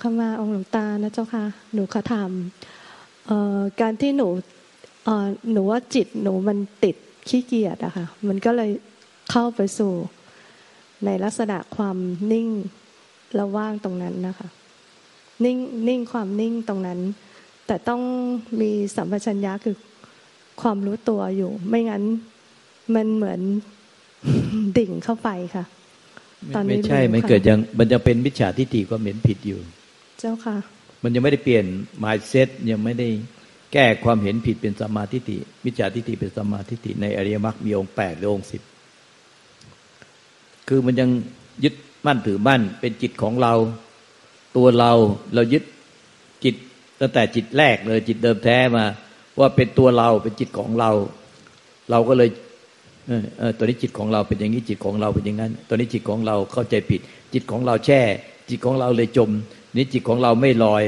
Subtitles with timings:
[0.00, 1.44] ขอขมาองค์หลวงตานะเจ้าค่ะ
[1.74, 2.30] หนูขอถาม
[3.80, 4.28] การที่หนู
[5.52, 6.96] หนูว่าจิตหนูมันติด
[7.28, 8.70] ขี้เกียจอะค่ะ มันก็เลย
[9.30, 9.92] เข้าไปสู่
[11.04, 11.96] ในลักษณะความ
[12.32, 12.48] นิ่ง
[13.34, 14.48] และว่างตรงนั้นนะคะ
[15.44, 15.56] นิ่ง
[15.88, 17.00] นิ่งความนิ่งตรงนั้น
[17.66, 18.02] แต่ต้อง
[18.60, 19.76] มีสัมปชัญญะคือ
[20.62, 22.02] ความรู้ตัวอยู่ ไม่งั้น
[22.94, 23.40] มันเหมือน
[24.78, 25.64] ดิ่งเข้าไปค่ะ
[26.54, 29.60] ตอนนี้ไม่ใช่ไม่เกิดยังมันจะเป็นมิจฉาทิฏฐิก็เหม็นผิดอยู่
[30.20, 30.56] เจ้าค่ะ
[31.02, 31.64] มันยังไม่ได้เปลี่ยน
[32.04, 33.08] mindset ยังไม่ได้
[33.72, 38.62] แก้ความเห็นผิดเป็นสมาธิฏฐิมิจฉาทิฏฐิเป็นสมาธิฏฐิในอริยมรรคมีองค์แปดหรือองค์สิบ
[40.68, 41.10] คือมันยัง
[41.64, 41.74] ยึด
[42.06, 43.54] มั่นถือมั่นเป็นจิตของเรา
[44.56, 44.92] ตัวเรา
[45.34, 45.64] เรายึด
[46.44, 46.54] จิต
[47.00, 48.84] ตั้งแต่จิตแรกเลยจิตเดิมแท้มา
[49.38, 50.90] ว่าเป็นตัวเราเป็นจิตของเรา
[51.90, 52.28] เราก็เลย
[53.38, 57.00] เออตัวนี้จิตของเราเป็นอย่างนี้จิตของเราเป็นอย่างนั้นตัวนี้จิตของเราเข้าใจผิด
[57.32, 58.00] จิตของเราแช่
[58.50, 59.30] จิตของเราเลยจม
[59.76, 60.84] นี่จิตของเราไม่ลอย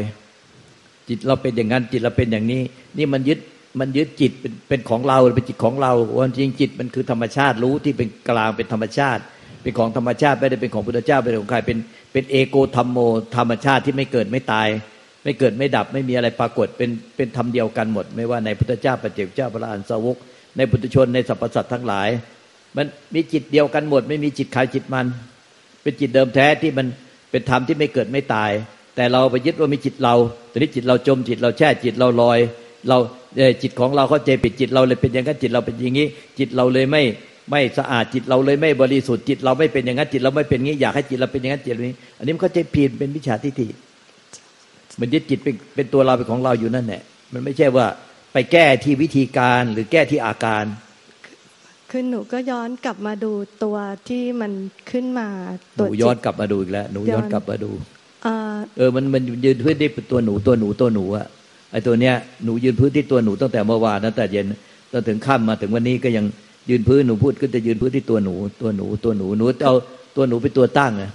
[1.09, 2.63] จิตเราเป็นอย่างนั้นจิตเราเป็นอย่างนี้
[2.99, 3.39] นี่มันยึด
[3.81, 9.23] มันยึดจิตเป็นเป็นของเราเป็นจิตของเราวันจริงจิตมันคือธรรมชาติรู้ที่เป็นกลางเป็นธรรมชาติ
[9.63, 11.79] เป็นของธรรมชาติไม่ได้เป็นของพุทธเจ้าเป็นของใครเป็น
[12.13, 12.99] เป็นเอโกธรรมโม
[13.37, 14.69] ธรรมชาติที่ไม่เกิดไม่ตาย
[15.25, 20.17] ไม่เกิดไม่ดับไม่มีอะไรปรากฏเป็นเป็นธรรมเดียวกันหมด ไม่ว่าในพุทธเจ้าปเจกเจ้าพระอรหันสาวก
[20.57, 22.09] ในปุถุชนในสรรพสัตว์ทั้งหลาย
[22.77, 25.07] มันมีจิตเดียวกันหมด ไม่มีจิตใครจิตมัน
[25.83, 26.87] เป็นจิตเดิมแท้ที่มัน
[27.31, 28.51] เป็นธรรมที่ไม่เกิดไม่ตาย
[28.99, 30.15] แต่เราไปยึดว่ามีจิตเรา
[30.53, 32.39] ตอนนี้จิตเราจมจิตเราแช่จิตเราลอย
[32.89, 32.99] เรา
[33.63, 36.07] จิตของเราเข้าใจผิดจิตเราเลยเป็นอย่างนั้นจิตเราเป็นอย่างนี้
[36.39, 37.03] จิตเราเลยไม่
[37.51, 43.69] ไม่สะอาดจิตเราเลยไม่บริสุทธิ์จิตเราไม่เป็นอย่างนั้นจิตเราไม่เป็นงี้อยากให้จิตเราเป็นอย่างนั้นจิตนี้ อันนี้มันเข้าใจผิดเป็นวิชาทิฏฐิ
[45.01, 47.03] มันยึดจิตเป็นเป็นตัวเราเป็นของเราอยู่นั่นแหละ
[47.33, 47.87] มันไม่ใช่ว่า
[48.33, 50.65] ไปแก้ที่วิธีการหรือแก้ที่อาการ
[51.91, 53.33] คือหนูก็ย้อนกลับมาดู
[53.65, 53.77] ตัว
[54.09, 54.53] ที่มัน
[54.91, 55.29] ขึ้นมา
[55.77, 57.71] หนูย้อนกลับมาดูอีกแล้วหนูย้อนกลับมาดู
[58.77, 61.27] เออมันมันยืนพื้นที่ตัวหนูตัวหนูตัวหนูอะ
[61.73, 62.15] ไอตัวเนี้ย
[62.45, 64.47] หนูยืนพื้นที่ตัวหนูตั้งแต่เมื่อวานตั้งแต่เย็น
[64.93, 66.25] จนถึงค่ำมาถึงวันนี้ก็ยัง
[66.71, 69.75] ยืนพื้นหนูพูดก็จะยืนพื้นที่ตัวหนู ตัวหนูตัวหนูหนูเอา
[70.17, 71.11] ตัวหนูเป็นตัวตั้งอะ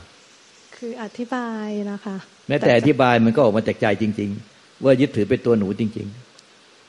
[0.78, 2.16] คืออธิบายนะคะ
[2.48, 6.08] แม้แต่อธิบายมันก็ออกมาจากใจจริง ๆ ว่ายึดถือเป็นตัวหนูจริง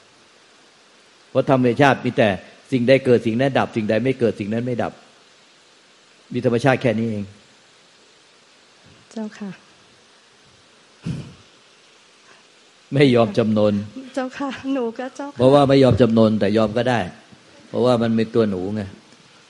[0.05, 2.29] ๆเพราะธรรมชาติมีแต่
[2.73, 4.93] สิ่งใดเกิดสิ่งนั้นดับ สิ่งใดไม่เกิดสิ่งนั้นไม่ดับ
[6.33, 7.25] มีธรรมชาติแค่นี้เอง
[9.13, 9.51] เจ้าค่ะ
[12.95, 13.75] ไม่ยอมจำนน
[14.15, 17.01] เจ้าค่ะ หนูก็เจ้าเพราะว่าไม่ยอมจำนนแต่ยอมก็ได้
[17.69, 18.83] เพราะว่ามันเป็นตัวหนูไง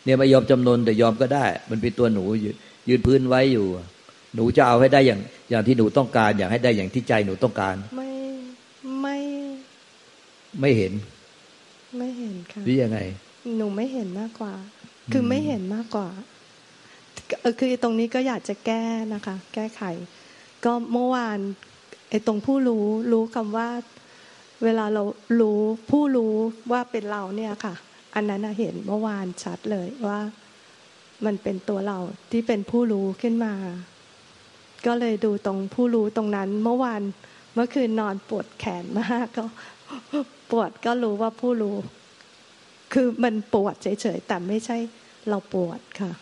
[0.05, 2.25] เนี่ยไม่ยอมจำนนแต่ยอมก็ได้ มันเป็นตัวหนู
[2.89, 3.67] ยืนพื้นไว้อยู่
[4.35, 5.21] หนูจะเอาให้ได้อย่าง
[5.51, 8.11] อย่างที่หนูต้องการ อยากให้ได้อย่างที่ใจหนูต้องการ ไม่
[9.01, 9.17] ไม่
[10.61, 10.93] ไม่เห็น
[11.99, 12.99] ไม่เห็นค่ะหรือยังไง
[13.57, 14.55] หนูไม่เห็นมากกว่า
[15.13, 16.09] คือไม่เห็นมากกว่า
[17.59, 18.85] คือตรงนี้ก็อยากจะแก้
[19.15, 19.83] นะคะ แก้ไข
[20.65, 21.39] ก็เมื่อวาน
[22.11, 23.69] ไอ้ตรงผู้รู้รู้คำว่า
[24.65, 25.03] เวลาเรา
[25.41, 25.61] รู้
[25.91, 26.35] ผู้รู้
[26.73, 27.75] ว่าเป็นเราเนี่ยค่ะ
[28.15, 30.21] อันนั้นเห็นเมื่อวานชัดเลยว่า
[31.25, 31.99] มันเป็นตัวเรา
[32.31, 33.55] ที่เป็นผู้รู้ขึ้นมา
[34.87, 37.03] ก็เลยดูตรงผู้รู้ตรงนั้น เมื่อวาน
[37.55, 39.45] เมื่อคืนนอนปวดแขนมากก็
[40.51, 41.77] ปวดก็รู้ว่าผู้รู้
[42.93, 44.77] คือมันปวดเฉยๆแต่ไม่ใช่
[45.29, 46.13] เราปวดค่ะ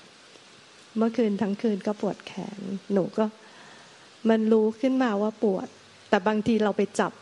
[0.97, 2.58] เมื่อคืนทั้งคืนก็ปวดแขน
[2.92, 3.25] หนูก็
[4.28, 5.66] มันรู้ขึ้นมาว่าปวด
[6.08, 7.12] แต่บางทีเราไปจับ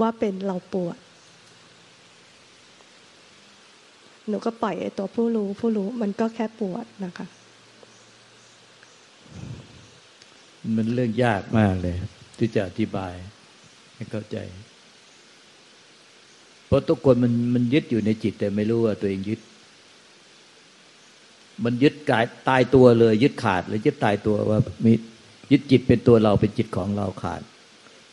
[0.00, 0.96] ว่าเป็นเราปวด
[4.28, 7.26] หนูก็ปล่อยไอ้ตัวผู้รู้ผู้รู้มันก็แค่ปวดนะคะ
[10.76, 11.96] มันเรื่องยากมากเลย
[12.38, 13.12] ที่จะอธิบาย
[13.94, 14.36] ให้เข้าใจ
[16.66, 19.40] เพราะทุกคนมันมันยึดอยู่ในจิต แต่ไม่รู้ว่าตัวเองยึด
[21.64, 24.92] มันยึดกายตายตัวเลย ยึดขาดเลยยึดตายตัวว่ามี
[25.50, 27.40] ยึดจิตเป็นตัวเราเป็นจิตของเราขาด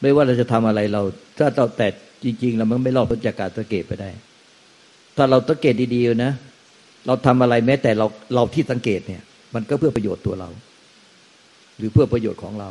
[0.01, 1.01] ไม่ว่าเราจะทำอะไรเรา
[1.37, 1.87] ถ้าเราแต่
[2.23, 4.09] จริง ๆ เราไม่รอดพ้นจากการสังเกตไปได้
[5.17, 6.33] ถ้าเราสังเกตดีๆนะ
[7.07, 9.21] เราทำอะไรแม้แต่เราเราที่สังเกตเนี่ย
[9.55, 10.49] มันก็เพื่อประโยชน์ตัวเรา
[11.77, 12.69] หรือเพื่อประโยชน์ของเรา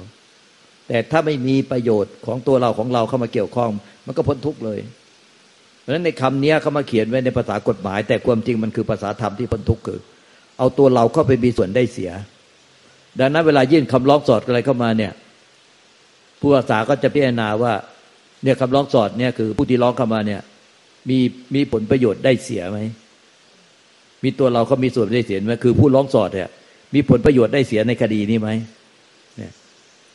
[0.89, 3.71] แต่ถ้าไม่มีประโยชน์ของตัวเราของเราเข้ามาเกี่ยวข้อง
[4.07, 4.79] มันก็พ้นทุกข์เลย
[5.81, 10.01] เพราะฉะนั้นในคำนี้เขามาเขียนไว้ในภาษากฎหมาย แต่ความจริงมันคือภาษาธรรมที่พ้นทุกข์คือ
[10.59, 12.11] เอาตัวเราเข้าไปมีส่วนได้เสีย
[13.21, 15.13] ดังนั้นเวลายื่นคำร้องสอดอะไรเข้ามาเนี่ย
[16.41, 17.73] ผู้ภาษาก็จะพิจารณาว่า
[18.45, 20.41] เนี่ยคำร้องสอดเนี่ยคือผู้ที่ร้องเข้ามาเนี่ย
[21.09, 21.19] มี
[21.55, 22.81] มีผลประโยชน์ได้เสียไหม
[24.25, 26.49] มีตัวเราเขามีส่วนได้เสียไหมคือผู้ร้องสอดเนี่ย
[26.95, 28.51] มีผลประโยชน์ได้เสียในคดีนี้ไหม
[29.37, 29.53] เนี่ย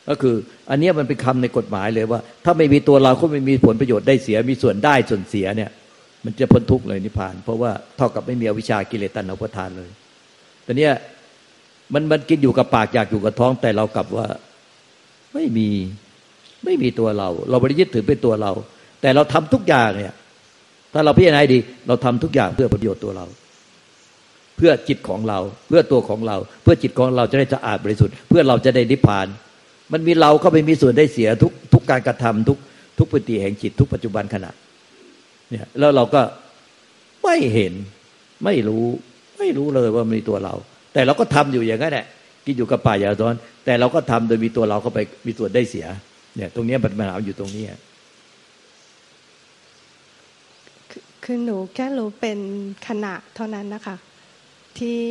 [0.08, 0.34] ก็คือ
[0.70, 5.70] อันนี้มันเป็นคำในกฎหมายเลยว่า ถ้าไม่มีตัวเราก็ไม่มีผลประโยชน์ได้เสีย มีส่วนได้ส่วนเสียเนี่ย
[6.24, 9.90] มันจะพ้นทุกข์เลยนิพพาน เพราะว่าเท่ากับไม่มีอวิชากิเลสตัณหาประทานเลย
[10.64, 10.92] แต่เนี้ย
[11.94, 14.26] มันมันกินอยู่กับปากอยากอยู่กับท้องแต่เรากลับว่า
[15.34, 15.68] ไม่มี
[16.64, 18.52] ไม่มีตัวเรา เราไม่ได้ยึดถือเป็นตัวเรา
[19.00, 20.14] แต่เราทำทุกอย่างเนี่ย
[20.92, 21.58] ถ้าเราพิจารณาดี
[21.88, 23.26] เราทำทุกอย่างเพื่อประโยชน์ตัวเรา
[24.56, 25.38] เพื่อจิตของเรา
[25.68, 29.26] เพื่อตัวของเรา เพื่อจิตของเราจะได้สะอาดบริสุทธิ์เพื่อเราจะได้นิพพาน
[29.92, 32.58] มันมีเราเข้าไปมีส่วนได้เสียทุกทุกการกระทำทุก
[32.98, 34.50] ทุกปฏิแห่งจิตทุกปัจจุบันขณะ
[35.48, 36.22] เนี่ยแล้วเราก็
[37.24, 37.72] ไม่เห็น
[38.44, 38.84] ไม่รู้
[39.38, 40.54] ไม่รู้เลยว่ามีตัวเรา
[40.98, 42.06] แต่เราก็ทำอยู่อย่างนั้นแหละ
[42.46, 43.34] กินอยู่กับป่าอย่าซ้อน
[43.64, 45.86] แต่เราก็ทำโดยมีตัวเราเข้าไปมีส่วนได้เสีย
[46.36, 47.64] เนี่ย ตรงนี้ปัญหาอยู่ตรงนี้
[50.90, 52.38] คือคือหนูแค่รู้เป็น
[52.88, 53.96] ขณะเท่านั้นนะคะ
[54.78, 55.02] ที่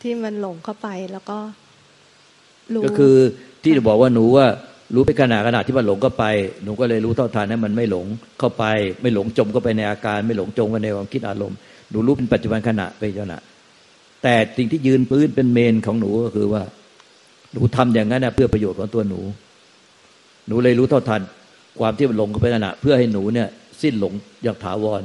[0.00, 1.38] ที่มันหลงเข้าไปแล้วก็
[2.74, 3.16] รู้ก็คือ
[3.62, 4.46] ที่จะบอกว่าหนูว่า
[4.94, 6.24] รู้ไปขณะขณะที่มันหลงเข้าไป
[6.64, 8.06] หนูก็เลยรู้เท่าทันให้มันไม่หลง
[8.38, 8.64] เข้าไป
[9.02, 11.58] ไม่หลงจมเข้าไปในอาการ ไม่หลงจมเข้าไปในความคิดอารมณ์
[11.90, 13.40] หนูรู้เป็นปัจจุบันขณะไปขณะ
[14.24, 16.62] แต่สิ่งที่ยืนพื้นเป็นเมนของหนูก็คือว่า
[17.52, 19.20] หนูทำอย่างนั้นนะเพื่อประโยชน์ของตัวหนู
[20.48, 21.20] หนูเลยรู้เท่าทัน
[21.78, 23.48] ความที่มันหลงเข้าไปขณะเพื่อให้หนูเนี่ย
[23.82, 24.12] สิ้นหลง
[24.42, 25.02] อย่างถาวร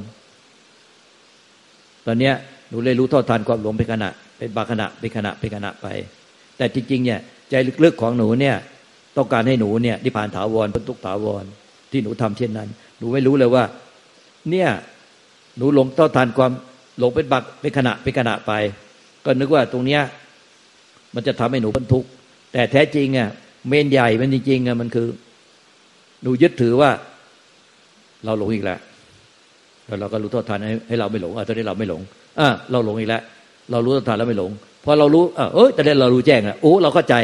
[2.06, 2.34] ตอนเนี้ย
[2.70, 5.88] หนูเลยรู้เท่าทันความหลงเป็นขณะ เป็นบางขณะเป็นขณะเป็นขณะไป
[6.58, 7.20] แต่จริงๆเนี่ย
[7.50, 8.56] ใจลึกๆของหนูเนี่ย
[9.18, 11.44] ต้องการให้หนูเนี่ยนิพพานถาวรพ้นทุกถาวร
[11.92, 12.70] ที่หนูทำเช่นนั้น
[13.00, 13.64] หนูไม่รู้เลยว่า
[14.50, 14.70] เนี่ย
[15.58, 16.52] หนูหลงเท่าทันความ
[17.00, 18.52] หลงเป็นบักเป็นขณะเป็นขณะไป
[19.30, 20.02] ก็นึกว่าตรงเนี้ย
[21.16, 22.10] มันจะทำให้หนูพ้นทุกข์
[22.54, 23.30] แต่แท้จริงอะ
[23.68, 25.08] เมนใหญ่มันจริงๆอะมันคือ
[26.24, 26.90] หนูยึดถือว่า
[28.26, 28.80] เราหลงอีกแล้ว
[29.88, 32.02] แล้วเราก็รู้ท่าทันให้ให้เราไม่หลงอะตอนนี้เราไม่หลง
[32.40, 33.22] อะเราหลงอีกแล้ว
[33.72, 34.52] เรารู้ท่าทันแล้วไม่หลง
[34.84, 37.16] พอเรารู้อะเอ้ยตอนนี้เรารู้แจ้งอะโอ้เราเข้าใจ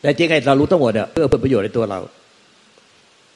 [0.00, 1.98] แต่จริงไอ้เรารู้ทั้งหมดอะเพื่อเพื่อประโยชน์ในตัวเรา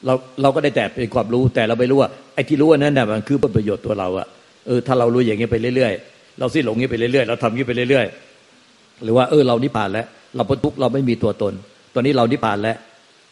[0.07, 4.27] เราเราก็ได้แต่เป็นความรู้แต่เราไม่รู้ว่าไอ้ที่รู้อันนั้นน่ะมันคือเพื่อประโยชน์ตัวเราอะ
[4.67, 10.07] เออถ้าเรารู้อย่างนี้ไปเรื่อยๆ เราสิ้นหลงนี้ไปเรื่อยๆเราทำนี้ไปเรื่อยๆหรือว่าเออเรานิพพานแล้ว
[10.37, 11.55] เราพ้นทุกข์เราไม่มีตัวตน
[11.95, 12.77] ตอนนี้เรานิพพานแล้ว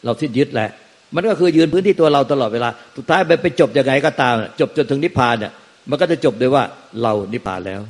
[0.05, 0.69] เราสิ้นยึดแล้ว
[1.15, 5.51] มันก็คือยืนพื้นที่ตัวเราตลอดเวลาสุดท้ายไปไปจบยังไงก็ตาม จบจนถึงนิพพานเนี่ย
[5.89, 6.63] มันก็จะจบด้วยว่า
[7.01, 7.81] เรานิพพานแล้ว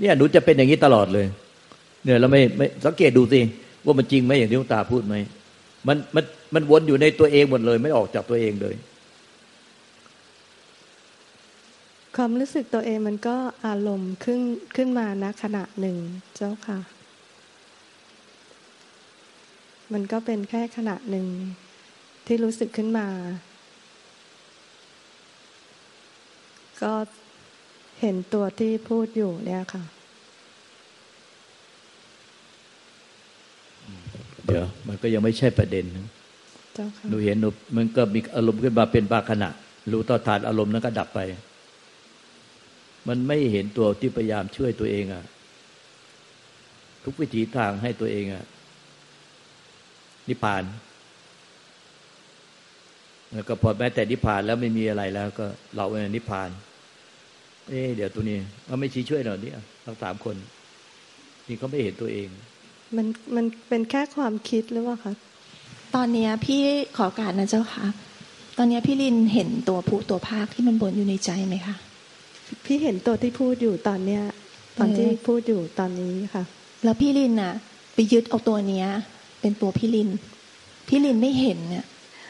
[0.00, 1.26] เนี่ยหนูจะเป็นอย่างนี้ตลอดเลย
[2.04, 3.40] เนี่ยเราไม่ไม่สังเกตดูสิ
[3.84, 5.14] ว่ามันจริงไหมอย่างที่ลวงตาพูดไหม
[5.88, 6.24] มันมัน
[6.54, 8.74] มันวนอยู่ในตัวเองหมดเลย ไม่ออกจากตัวเองเลย
[12.16, 13.36] ความรู้สึกตัวเองมันก็
[13.66, 14.40] อารมณ์ขึ้น
[14.76, 15.96] ขึ้นมาณขณะหนึ่ง
[16.36, 16.78] เจ้าค่ะ
[19.92, 21.26] มันก็เป็นแค่ขณะหนึ่ง
[22.26, 23.06] ที่รู้สึกขึ้นมา
[26.82, 26.92] ก็
[28.00, 29.82] เห็นตัวที่พูดอยู่เนี่ยค่ะ
[34.46, 36.08] เดี๋ยว มันก็ยังไม่ใช่ประเด็นนะ
[36.74, 39.48] เจ้าค่ะหนูเห็นหนูมันก็มีอารมณ์ขึ้นมาเป็นบางขณะ
[39.92, 41.20] รู้ต่อทานอารมณ์นั้นก็ดับไป
[43.08, 45.24] มันไม่เห็นตัวที่พยายามช่วยตัวเองอะ
[47.04, 48.44] ทุกวิถีทางให้ตัวเองอะ
[50.28, 50.64] นิพพาน
[53.32, 56.50] แล้วก็พอแม้แต่นิพพานแล้วไม่มีอะไรแล้ว ก็เราเองนิพพาน
[57.68, 59.52] เอ๊ะเดี๋ยวตัวนี้เราไม่ชี้ช่วยหน่อยนี่
[59.84, 60.36] ทั้งสามคน
[61.46, 62.28] นี่เขาไม่เห็นตัวเอง
[62.96, 65.12] มันมันเป็นแค่ความคิดหรือว่าคะ
[65.94, 66.60] ตอนเนี้ยพี่
[66.96, 67.86] ขอโอการนะเจ้าค่ะ
[68.58, 71.76] ตอนเนี้ยพี่ลินเห็นตัวผู้ตัวภาคที่มันบนอยู่ในใจไหมคะ
[72.64, 74.22] พี่เห็นตัวที่พูดอยู่ตอนเนี้ย
[74.78, 76.42] ตอนที่พูดอยู่ตอนนี้ค่ะ
[76.84, 77.54] แล้วพี่ลินน่ะ
[77.94, 78.86] ไปยึดเอาตัวเนี้ย
[79.40, 80.08] เป็นตัวพี่ลิน
[80.88, 81.84] พี่ลินไม่เห็นเนี่ย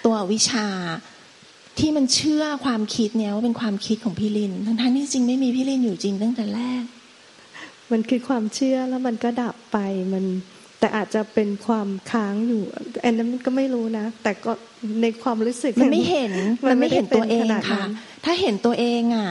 [0.04, 0.66] ตัวอวิชชา
[1.78, 6.82] ที่มันเชื่อความคิดเนี้ยว่าเป็นความคิดของพี่ลิน ทั้งๆที่จริงไม่มีพี่ลินอยู่จริงตั้งแต่แรก
[7.92, 9.78] มันคือความเชื่อแล้วมันก็ดับไป
[10.12, 10.24] มัน
[10.80, 12.62] แต่อาจจะเป็นความค้างอยู่
[13.04, 14.52] อันนั้นมันก็ไม่รู้นะ แต่ก็
[15.02, 16.32] ในความรู้สึกมันไม่เห็น
[16.66, 17.88] มัมันนไม่ไม่เห็นตัวเองได้เป็นขนาดนั้ค่ะน
[18.24, 19.28] ถ้าเห็นตัวเองอะ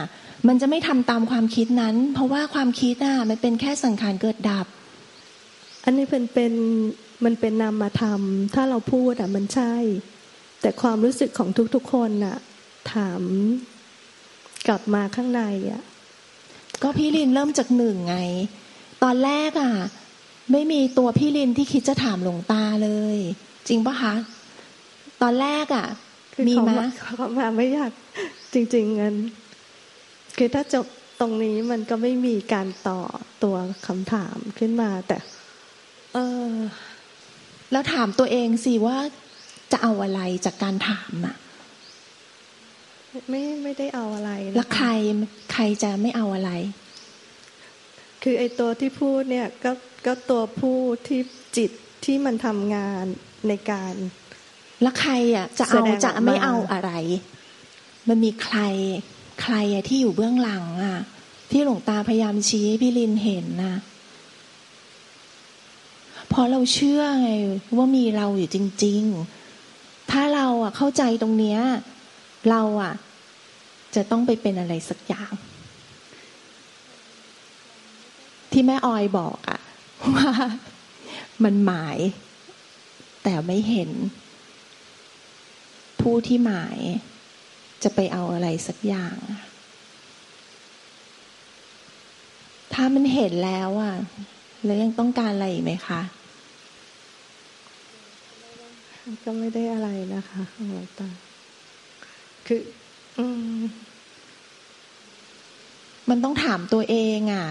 [0.48, 4.66] มันจะไม่ทำตามความคิดนั้น เพราะว่าความคิดอะมันเป็นแค่สังขารเกิดดับ
[5.84, 6.52] อันนี้เป็นเป็น
[7.24, 8.20] มันเป็นนามธรรม
[8.54, 9.74] ถ้าเราพูดอะมันใช่
[10.60, 12.36] แต่ความรู้สึกของทุกๆคนน่ะ
[12.94, 13.22] ถาม
[14.68, 15.82] กลับมาข้างในอะ
[16.82, 18.18] ก็พี่ลินเริ่มจากหนึ่งไง
[19.02, 19.72] ตอนแรกอะ
[20.52, 23.16] ไม่มีตัวพี่ลินที่คิดจะถามหลวงตาเลย
[23.68, 24.14] จริงปะคะ
[25.22, 25.86] ตอนแรกอะ
[26.34, 27.92] คือมีเขาไหมมาเขามาไม่อยาก
[28.54, 29.16] จริงๆงั้น
[30.38, 30.86] คือถ้าจบ
[31.20, 33.00] ตรงนี้มันก็ไม่มีการต่อ
[33.44, 33.56] ตัว
[33.86, 35.18] คำถามขึ้นมาแต่
[36.14, 36.18] เอ
[36.50, 36.52] อ
[37.72, 38.98] แล้วถามตัวเองสิว่า
[39.72, 41.36] จะเอาอะไรจากการถามอะ
[43.30, 44.88] ไม่ไม่ได้เอาอะไรนะะแล้วใคร
[45.52, 46.52] ใครจะไม่เอาอะไร
[48.22, 49.72] คือไอ้ตัวที่พูดเนี่ยก็
[50.06, 51.20] ก็ตัวผู้ที่
[51.56, 51.70] จิต
[52.04, 53.04] ที่มันทำงาน
[53.48, 53.94] ในการ
[54.82, 56.92] แล้วใครอะ จะแสเอาดงออกมาจะไม่เอาอะไร
[58.08, 58.58] มันมีใคร
[59.42, 60.98] ใครอะที่อยู่เบื้องหลังอะ
[61.50, 63.74] ที่หลวงตาพยายามชี้ให้พี่ลินเห็นนะ
[66.28, 67.30] เพราะเราเชื่อไง
[67.76, 69.02] ว่ามีเราอยู่จริง
[69.58, 71.60] ๆ ถ้าเราอะเข้าใจตรงเนี้ย
[72.50, 72.94] เราอะ
[73.94, 75.32] จะต้องไปเป็นอะไรสักอย่าง
[78.52, 79.60] ที่แม่ออยบอกอะ
[80.16, 80.30] ว่า
[81.44, 81.98] มันหมาย
[83.22, 83.90] แต่ไม่เห็น
[86.00, 86.78] ผู้ที่หมาย
[87.82, 89.16] จะไปเอาอะไรสักอย่าง
[92.74, 93.94] ถ้ามันเห็นแล้วอะ
[94.64, 96.00] แล้วยังต้องการอะไรอีกไหมคะ
[99.24, 101.08] ก็ไม่ได้อะไรนะคะหลวงตา
[102.46, 102.60] คือ
[103.18, 103.26] อื
[103.58, 103.62] ม
[106.08, 107.46] มันต้องถามตัวเองอะ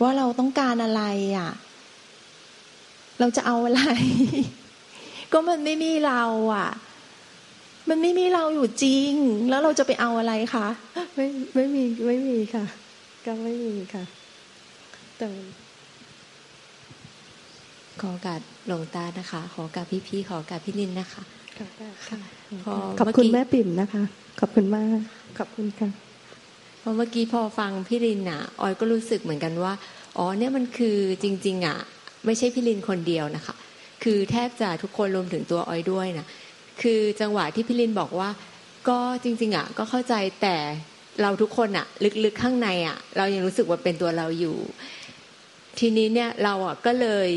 [0.00, 1.02] ว่าเราต้องการอะไร
[1.38, 1.50] อะ
[3.20, 3.82] เราจะเอาอะไร
[5.32, 6.22] ก็มันไม่มีเรา
[6.54, 6.68] อะ
[7.90, 9.12] มันไม่มีเราอยู่จริง
[9.50, 10.66] แล้วเราจะไปเอาอะไรคะ
[11.16, 12.64] ไม่ไม่มีไม่มีค่ะ
[13.26, 14.04] ก็ไม่มีค่ะ
[15.18, 15.28] แต่
[18.00, 21.22] ขอโอกาสหลวงตานะคะ ขอโอกาสพี่ๆขอโอกาสพี่ลินนะคะ
[21.58, 21.66] ค่ะ
[22.08, 22.18] ค่ะ
[22.64, 24.02] พอขอบคุณเมื่อกี้แม่ปิ่มนะคะ
[24.40, 24.98] ขอบคุณมาก
[25.38, 25.88] ขอบคุณค่ะ
[26.80, 29.72] เพราะเมื่อกี้พอฟังพี่ลินอะออยก็รู้สึกเหมือนกันว่า
[30.16, 31.78] อ๋อเนี่ยมันคือจริง ๆ อะ
[32.26, 33.54] ไม่ใช่พี่ลินคนเดียวนะคะ
[34.02, 36.26] คือแทบจะทุกคนรวมถึงตัวออยด้วยนะ
[36.82, 38.30] คือจังหวะที่พี่ลินบอกว่า
[38.88, 40.56] ก็จริง ๆอะก็เข้าใจแต่
[41.22, 41.86] เราทุกคนอะ
[42.24, 44.56] ลึกๆข้างในอะ เรายังรู้สึกว่าเป็นตัวเราอยู่
[45.78, 47.28] ทีนี้เนี่ยเราอะก็เลย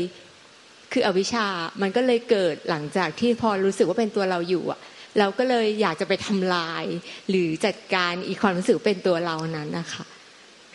[0.92, 1.46] คืออวิชา
[1.82, 4.80] มันก็เลยเกิดหลังจากที่พอรู้สึกว่าเป็นตัวเราอยู่อะ
[5.18, 6.84] เราก็เลยอยากจะไปทำลาย
[7.30, 10.04] หรือจัดการอีความรู้สึกเป็นตัวเรานั้นนะคะ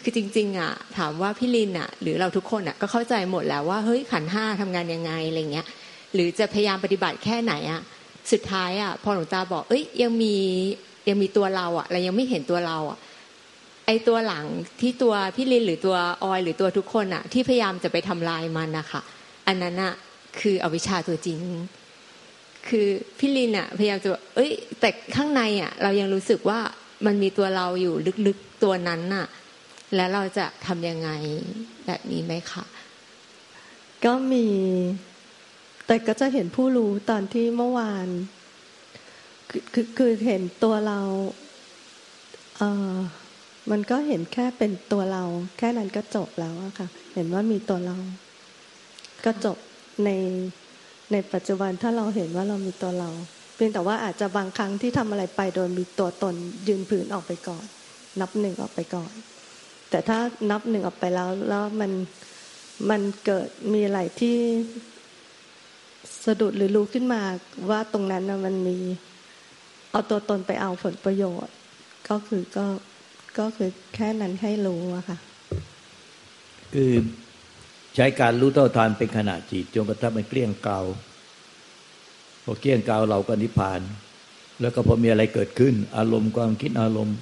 [0.04, 5.68] คือจริง ๆ อะ ถามว่าพี่ลินอะ หรือเราทุกคนอะก็เข้าใจหมดแล้วว่าเฮ้ยขันห้าทำงานยังไงอะไรเงี้ย
[6.14, 7.82] หรือจะพยายามปฏิบัติแค่ไหนอะ
[8.31, 10.36] สุดท้ายอะพอหลวงตาบอก เอ้ย ยังมี
[11.07, 12.98] ยังมีตัวเราอะเรายังไม่เห็นตัวเราอะ
[13.88, 14.45] ไอตัวหลัง
[14.81, 19.01] ที่ตัวพี่ลินหรือตัวออยหรือตัวทุกคนอะ ที่พยายามจะไปทำลายมันนะคะ
[19.48, 19.93] อันนั้นอะ
[20.39, 21.41] คืออวิชชาตัวจริง
[22.67, 22.88] คือ
[23.19, 26.59] พี่ลินอะพยายามจะเอ้ย แต่ข้างในอะ เรายังรู้สึกว่า
[27.05, 27.95] มันมีตัวเราอยู่
[28.27, 29.27] ลึกๆตัวนั้นน่ะ
[29.95, 31.09] แล้วเราจะทำยังไง
[31.86, 32.63] แบบนี้ไหมคะ
[34.05, 34.48] ก็มี
[35.91, 38.08] แต่ก็จะเห็นผู้รู้ตอนที่เมื่อวาน
[39.74, 41.00] คือคือเห็นตัวเรา
[42.58, 42.96] เออ
[43.72, 45.24] มันก็เห็นแค่เป็นตัวเรา
[45.58, 47.98] แค่นั้นก็จบแล้วอะค่ะ เห็นว่ามีตัวเรา
[49.25, 49.58] ก็จบ
[50.05, 50.10] ใน
[51.12, 53.10] ในปัจจุบันถ้าเราเห็นว่าเรามีตัวเรา
[53.55, 56.36] เพียงแต่ว่าอาจจะบางครั้งที่ทำอะไรไปโดยมีตัวตน
[56.67, 57.65] ยืนผืนออกไปก่อน
[58.22, 59.12] นับหนึ่งออกไปก่อน
[59.89, 60.19] แต่ถ้า
[60.51, 61.91] นับหนึ่งออกไปแล้วแล้วมัน
[62.89, 64.38] มันเกิดมีอะไรที่
[66.26, 67.22] สะดุดหรือรู้ขึ้นมา
[67.70, 68.78] ว่าตรงนั้นนะมันมี
[69.92, 71.56] เอาตัวตนไปเอาผลประโยชน์
[72.10, 72.66] ก็คือก็
[73.40, 75.18] ก็คือแค่นั้นให้รู้อะค่ะ
[76.74, 76.92] คือ
[77.96, 80.80] ใช้การรู้เท่าทานเป็นขณะจิตจนกระทั่งมันเกลี้ยงเกลา
[82.44, 83.82] พอเกลี้ยงเกลาเราก็นิพพาน
[84.62, 87.18] แล้วก็พอมีอะไรเกิดขึ้น อารมณ์ความคิดอารมณ์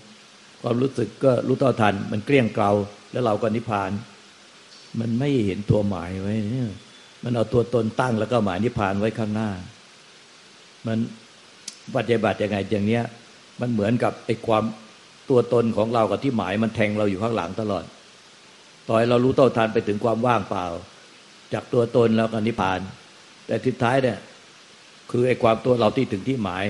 [0.62, 2.72] ความรู้สึกก็รู้เท่าทัน มันเกลี้ยงเกลา
[3.12, 3.92] แล้วเราก็นิพพาน
[5.00, 6.70] มันไม่เห็นตัวหมายไว้เนี่ย
[7.24, 9.50] มันเอาตัวตนตั้งแล้วก็หมายนิพพานไว้ข้างหน้า
[10.88, 10.97] มัน
[11.95, 13.03] ปฏิบัติยังไงอย่างเนี้ย
[13.62, 14.63] มันเหมือนกับไอ้ความ
[15.29, 17.83] ตัวตนของเรากับที่หมายมันแทงเราอยู่ข้างหลังตลอด
[18.89, 20.65] ต่อยเรารู้เท่าทันไปถึงความว่างเปล่า
[21.53, 22.79] จากตัวตนแล้วก็นิพพาน
[23.47, 24.17] แต่ทิศท้ายเนี่ย
[25.12, 26.65] คือไอ้ความตัวเราที่ถึงที่หมาย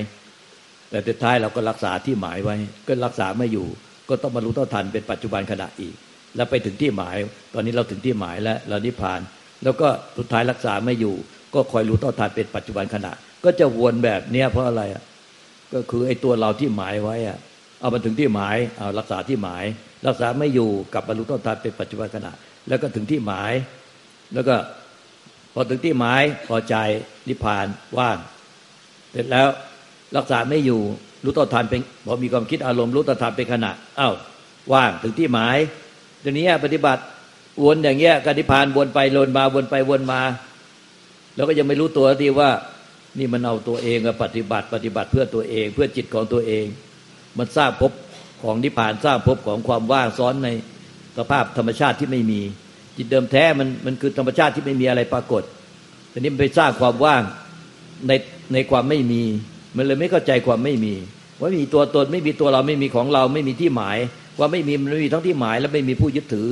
[0.90, 2.56] แต่สุดท้ายเราก็รักษาที่หมายไว้
[2.88, 3.68] ก็รักษาไม่อยู่
[4.10, 5.96] ก็ต้องมารู้เท่าทันเป็นปัจจุบันขณะอีก
[6.36, 7.16] แล้วไปถึงที่หมาย
[7.54, 9.20] ตอนนี้เราถึงที่หมายแล้วเรานิพพาน
[9.64, 9.88] แล้วก็
[10.18, 11.16] สุดท้ายรักษาไม่อยู่
[11.54, 13.12] ก็คอยรู้เท่าทันเป็นปัจจุบันขณะ
[13.46, 15.04] ก็จะวนแบบเนี้ยเพราะอะไรอะ
[15.74, 17.38] ก็คือไอ้ตัวเราที่หมายไว้อะ
[17.80, 19.64] เอามาถึงที่หมายเอารักษาที่หมาย
[20.08, 22.32] รักษาไม่อยู่กลับมารู้เท่าทันเป็นปัจจุบันขณะ
[22.68, 23.54] แล้วก็ถึงที่หมาย
[24.34, 24.56] แล้วก็
[25.54, 26.76] พอถึงที่หมายพอใจ
[27.28, 27.66] นิพพาน
[27.98, 28.18] ว่าง
[29.12, 29.48] เสร็จแล้ว
[30.18, 30.82] รักษาไม่อยู่
[31.24, 34.16] รู้ต่อทันเป็นพอมีความคิดอารมณ์รู้ต่อทันเป็นขณะอ้าว
[34.74, 35.58] ว่างถึงที่หมาย
[36.24, 37.02] ทีนี้ปฏิบัติ
[37.66, 40.22] วนอย่างเงี้ยกนิพานวนไปวนมาวนไปวนมา
[41.36, 42.50] แล้วก็ยังไม่รู้ตัวทีว่า
[43.20, 46.66] นี่มันเอาตัวเองมาปฏิบัติปฏิบัติเพื่อตัวเอง เพื่อจิตของตัวเอง
[47.38, 47.92] มันสร้างภพ
[48.44, 50.50] ของนิพพานสร้างภพของความว่างซ้อนใน
[51.18, 52.42] สภาพธรรมชาติที่ไม่มี
[52.98, 55.44] จิตเดิมแท้มันมันคือธรรมชาติที่ไม่มีอะไรปรากฏ
[56.12, 57.22] ทีนี้มันไปสร้างความว่าง
[58.08, 58.12] ใน
[58.54, 59.24] ในความไม่มี
[59.76, 60.94] มันเลยไม่เข้าใจความไม่มี
[61.40, 63.98] ว่ามีตัวตนไม่มีตัวเราไม่มีของเราไม่มีที่หมาย
[64.40, 66.48] ว่าไม่มีมันไม่มีทั้งที่หมาย และไม่มีผู้ยึดถือ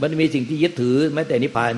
[0.00, 1.72] มันมีสิ่งที่ยึดถือแม้แต่นิพพาน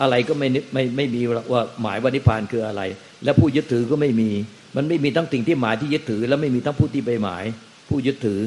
[0.00, 1.20] อะไรก็ไม่ไม่ไม่มี
[1.52, 2.82] ว่าหมายว่านิพพานคืออะไร
[3.24, 4.30] และผู้ยึดถือก็ไม่มี
[4.76, 7.44] มันไม่มีทั้งสิ่งที่หมายที่ยึดถือ และไม่มีทั้งผู้ที่ไปหมาย
[7.88, 8.40] ผู้ยึดถือ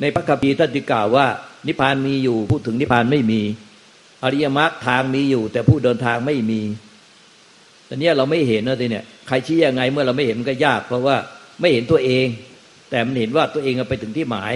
[0.00, 1.26] ในพระคัมภีร์ท่านจึงกล่าวว่า
[1.66, 3.40] นิพพานมีอยู่พูดถึงนิพพานไม่มี
[4.24, 6.60] อริยมรรคทางมีอยู่ แต่ผู้เดินทางไม่มี
[7.86, 11.16] แต่เนี้ยเราไม่เห็นนะทีเนี่ยใครชี้ยังไงเมื่อเราไม่เห็นมันก็ยาก เพราะว่า
[11.60, 12.26] ไม่เห็นตัวเอง
[12.90, 14.52] แต่มันเห็นว่าตัวเองไปถึงที่หมาย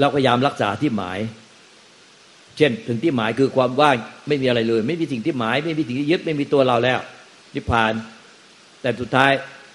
[0.00, 1.18] เราพยายามรักษาที่หมาย
[2.56, 3.96] เช่นถึงที่หมายคือความว่าง
[4.28, 6.98] ไม่มีอะไรเลย ไม่มีสิ่งที่หมาย ไม่มีสิ่งที่ยึดไม่มีตัวเราแล้ว
[7.54, 7.92] นิพพาน
[8.82, 9.30] แต่สุดท้าย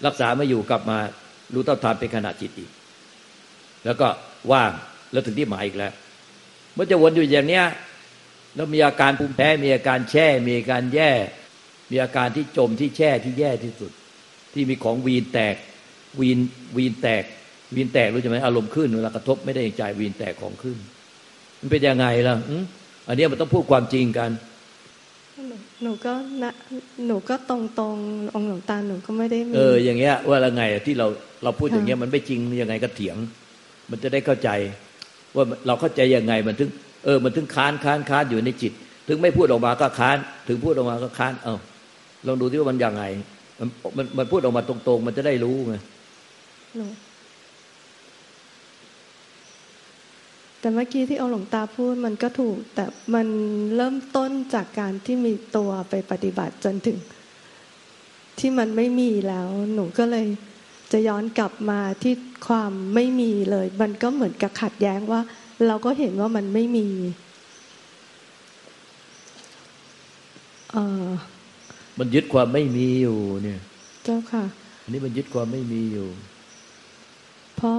[0.05, 0.97] รักษาไม่อยู่กลับมา
[1.53, 2.69] รู้เท่าทานเป็นขณะจิตอีก
[3.85, 4.07] แล้วก็
[4.51, 4.71] ว่าง
[5.11, 5.93] แล้วถึงที่หมายอีกแล้ว
[6.73, 7.65] เมื่อจะวนอยู่อย่างเนี้ย
[8.55, 11.11] แล้วมีอาการภูมิแพ้มีอาการแช่ มีอาการแย่
[11.91, 13.91] มีอาการที่จมที่แช่ที่แย่ที่สุด
[14.53, 15.55] ที่มีของวีนแตก
[16.19, 16.39] วีน
[16.77, 17.23] วีนแตก
[17.75, 20.77] วีนแตกรู้ใช่ไหมอารมณ์ขึ้นเวลากระทบไม่ได้ใจวีนแตกของขึ้น
[21.59, 22.35] มันเป็นยังไงล่ะ
[23.07, 24.29] อันนี้มันต้องพูดความจริงกัน
[25.83, 26.51] หนูก็นะ
[27.07, 27.95] หนูก็ตรงตรง
[28.33, 31.07] องหลวงตาหนูก็ไม่ได้มีเอออย่างเงี้ย ว่าละไงที่เรา
[31.43, 33.17] เราพูดอย่างเงี้ยมันไม่จริงยังไงก็เถียง
[33.89, 34.49] มันจะได้เข้าใจ
[35.35, 36.69] ว่าเราเข้าใจยังไงมันถึง
[37.05, 38.73] เออ มันถึงค้านค้านค้านอยู่ในจิต
[39.07, 41.59] ถึงไม่พูดออกมาก็ค้าน ถึงพูดออกมาก็ค้าน เออ
[42.27, 43.03] ลองดูที่ว่ามันยังไง
[43.59, 45.75] มันมันมันพูดออกมาตรงๆ มันจะได้รู้ไง
[50.67, 53.27] แต่เมื่อกี้ที่เอาหลวงตาพูดมันก็ถูก แต่มัน
[53.75, 56.99] เริ่มต้นจากการที่มีตัวไปปฏิบัติจนถึง
[58.39, 60.25] ที่มันไม่มีแล้ว หนูก็เลย
[60.91, 62.13] จะย้อนกลับมาที่
[62.47, 65.21] ความไม่มีเลย มันก็เหมือนกับขัดแย้งว่า
[65.67, 66.87] เราก็เห็นว่ามันไม่มี
[70.71, 71.07] เออ
[71.99, 73.59] มันยึดความไม่มีอยู่เนี่ย
[74.03, 74.43] เจ้าค่ะ
[74.83, 76.07] อันนี้มันยึดความไม่มีอยู่
[77.57, 77.77] เพราะ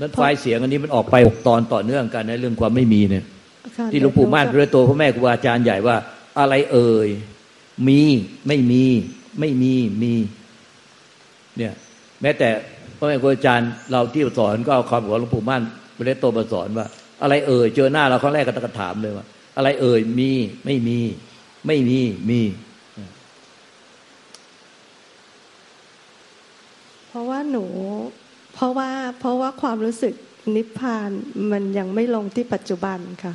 [0.00, 3.24] นั้นไฟเสียงอันนี้มันออกไปหกตอนต่อเนื่องกันในเรื่องความไม่มีเนี่ย
[3.92, 5.96] ที่หลวงปู่ม่านด้วยตัวพ่อแม่ครูอาจารย์ใหญ่ว่า
[6.38, 7.08] อะไรเอ่ย
[7.88, 8.00] มี
[8.46, 8.84] ไม่มี
[9.40, 10.12] ไม่มีมี
[11.56, 11.72] เนี่ย
[12.22, 12.48] แม้แต่
[12.98, 15.62] พ่อแม่ครูอาจารย์เราที่สอนก็เอาคำของหลวงปู่ม่าน
[15.94, 16.86] ไปเล่นโตมาสอนว่า
[17.22, 20.30] อะไรเอ่ยเจอหน้าเราครั้งแรกก็ตะกถามเลยว่า อะไรเอ่ยมี
[20.64, 20.98] ไม่มี
[21.66, 22.40] ไม่มีมี
[27.08, 27.64] เพราะว่าหนู
[28.56, 30.14] เพราะว่าเพราะว่าความรู้สึก
[30.56, 31.10] นิพพาน
[31.52, 33.34] มันยังไม่ลงที่ปัจจุบันค่ะ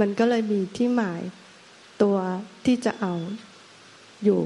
[0.00, 1.22] มันก็เลยมีที่หมาย
[2.02, 2.16] ตัว
[2.66, 3.14] ที่จะเอา
[4.24, 4.40] อยู่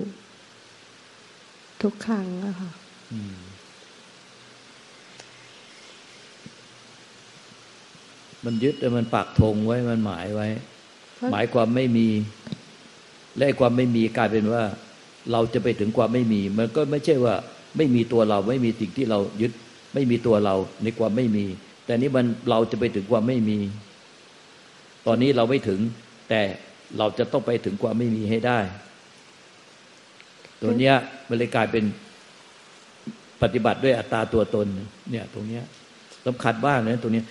[1.83, 2.72] ทุกครั้งอะค่ะ
[8.44, 10.48] มันยึดแต่มันปักธงไว้มันหมายไว้
[11.33, 12.09] หมายความไม่มี
[13.37, 14.62] และความไม่มีกลายเป็นว่า
[15.33, 17.35] เราจะไปถึงความไม่มี มันก็ไม่ใช่ว่า
[17.77, 19.53] ไม่มีตัวเราไม่มีสิ่งที่เรายึด
[19.94, 21.46] ไม่มีตัวเราในความไม่มี
[21.85, 23.59] แต่นี้มันเราจะไปถึงความไม่มี
[25.07, 25.81] ตอนนี้เราไม่ถึง
[26.28, 26.40] แต่
[26.98, 28.59] เราจะต้องไปถึงความไม่มีให้ได้
[30.62, 30.94] ตัวเนี้ย
[31.28, 31.85] มันเลยกลายเป็น
[33.42, 34.66] ปฏิบัติด้วยอัตตาตัวตน
[35.11, 35.64] เนี่ย ตรงเนี้ย
[36.26, 37.22] สำคัญบ้างนะตรงนี้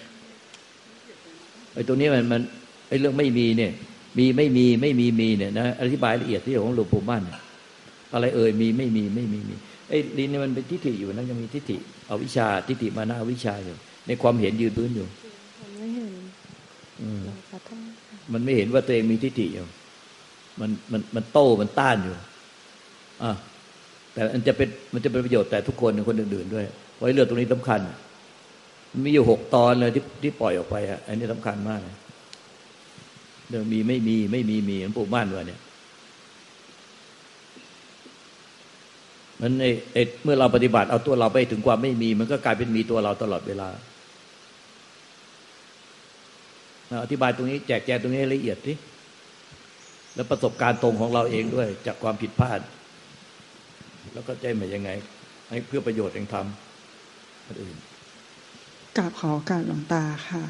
[1.73, 2.41] ไอ้ตรงนี้มันมัน
[2.89, 3.71] ไอ้เรื่องไม่มีเนี่ย
[4.17, 7.23] มีไม่มีไม่มีมีเนี่ยนะอธิบายละเอียดที่ของหลวงปู่มั่น
[8.13, 9.55] อะไรเอ่ยมีไม่มีไม่มีมี
[9.91, 11.77] ไอ้ดินเนี่ยมันเป็นทิฏฐิอยู่นั่นยังมีทิฏฐิ
[12.07, 13.75] เอาวิชาทิฏฐิมานาวิชาอยู่
[14.07, 15.07] ในความเห็นยืนพื้นอยู่
[15.61, 16.11] มันไม่เห็น
[18.33, 19.65] มันไม่เห็นว่าตัวเองมีทิฏฐิอยู่
[20.59, 22.13] มันมันมันโต้มันต้านอยู่
[23.23, 23.31] อะ
[24.13, 27.79] แต่มันจะเป็นมันจะเป็นประโยชน์แต่ทุกคนคนอื่นๆด้วยเพราะเรื่องตรงนี้สำคัญ
[28.91, 31.95] มันมีอยู่หกตอนเลยที่ที่ปล่อยออกไปอะอันนี้สำคัญมากเลย
[33.49, 35.59] เรื่องมีไม่มีไม่มีมีมันปลูกบ้านด้วยเนี่ย
[39.41, 39.51] มัน
[39.93, 43.69] ไอเมื่อเราปฏิบัติเอาตัวเราไปถึงความไม่มี มันก็กลายเป็นมีตัวเราตลอดเวลา
[47.03, 48.77] อธิบายตรงนี้แจกแจงตรงนี้ละเอียดที่
[50.15, 52.59] แล้วประสบการณ์ตรงของเราเองด้วย จากความผิดพลาด
[54.13, 54.89] แล้วก็ใจมายังไง
[55.49, 57.75] ให้เพื่อประโยชน์เองทำคนอื่น
[58.97, 60.41] กราบขอการหลวงตาค่ะ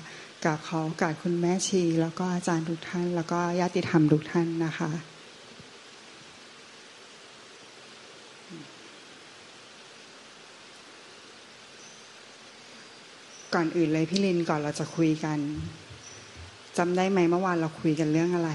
[0.45, 4.91] กราบขอการคุณแม่ชี แล้วก็อาจารย์ทุกท่าน แล้วก็ญาติธรรมทุกท่านนะคะ
[13.54, 15.40] ก่อนอื่นเลยพี่ลินก่อนเราจะคุยกัน
[16.78, 18.52] จำได้ไหมเมื่อวานเราคุยกันเรื่องอะไร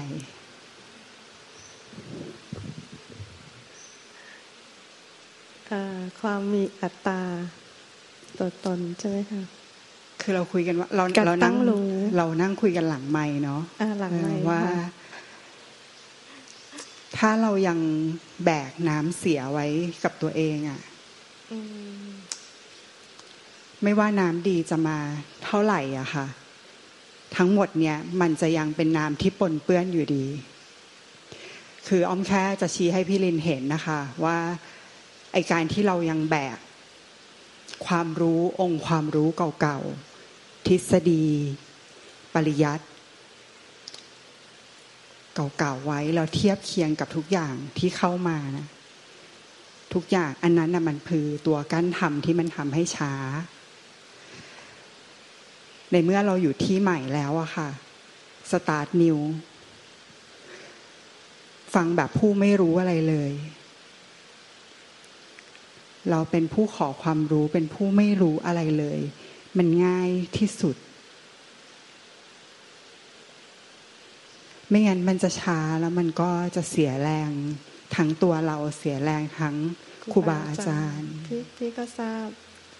[6.21, 7.21] ความมีอัตตา
[8.37, 9.41] ตัวตนใช่ไหมคะ
[10.21, 11.55] คือเราคุยกันว่า เราเรานั่ง
[12.17, 13.61] เรานั่งคุยกันหลังไม่เนาะ
[13.99, 14.61] หลังไม่ว่า
[17.17, 17.79] ถ้าเรายัง
[18.45, 19.65] แบกน้ำเสียไว้
[20.03, 20.79] กับตัวเองอะ่ะ
[23.83, 24.97] ไม่ว่าน้ำดีจะมา
[25.43, 26.25] เท่าไหร่อะค่ะ
[27.35, 30.25] ทั้งหมดเนี่ยมันจะยังเป็นน้ำที่ปนเปื้อนอยู่ดี
[31.87, 34.37] คืออ้อมแค่จะชี้ให้พี่ลินเห็นนะคะ ว่า
[35.33, 36.57] ไอการที่เรายังแบก
[37.85, 39.27] ความรู้องค์ความรู้
[39.61, 41.25] เก่าๆ ทฤษฎี
[42.33, 42.85] ปริยัติ
[45.59, 48.65] เก่าๆไว้แล้วเทียบเคียงกับทุกอย่างที่เข้ามานะ
[49.93, 53.13] ทุกอย่างอันนั้นนะมันคือตัวกั้นทำที่มันทำให้ช้า
[55.91, 57.69] ในเมื่อเราอยู่ที่ใหม่แล้วอะค่ะ
[58.51, 59.17] สตาร์ทนิว
[61.73, 63.31] ฟังแบบผู้ไม่รู้อะไรเลย
[66.11, 68.99] เราเป็นผู้ขอความรู้เป็นผู้ไม่รู้อะไรเลย
[69.57, 70.75] มันง่ายที่สุด
[74.69, 77.31] ไม่งั้นมันจะช้าแล้วมันก็จะเสียแรง
[77.95, 79.55] ทั้งตัวเราเสียแรงทั้ง
[80.11, 81.11] ครูบาอาจารย์
[81.57, 82.27] ที่ก็ทราบ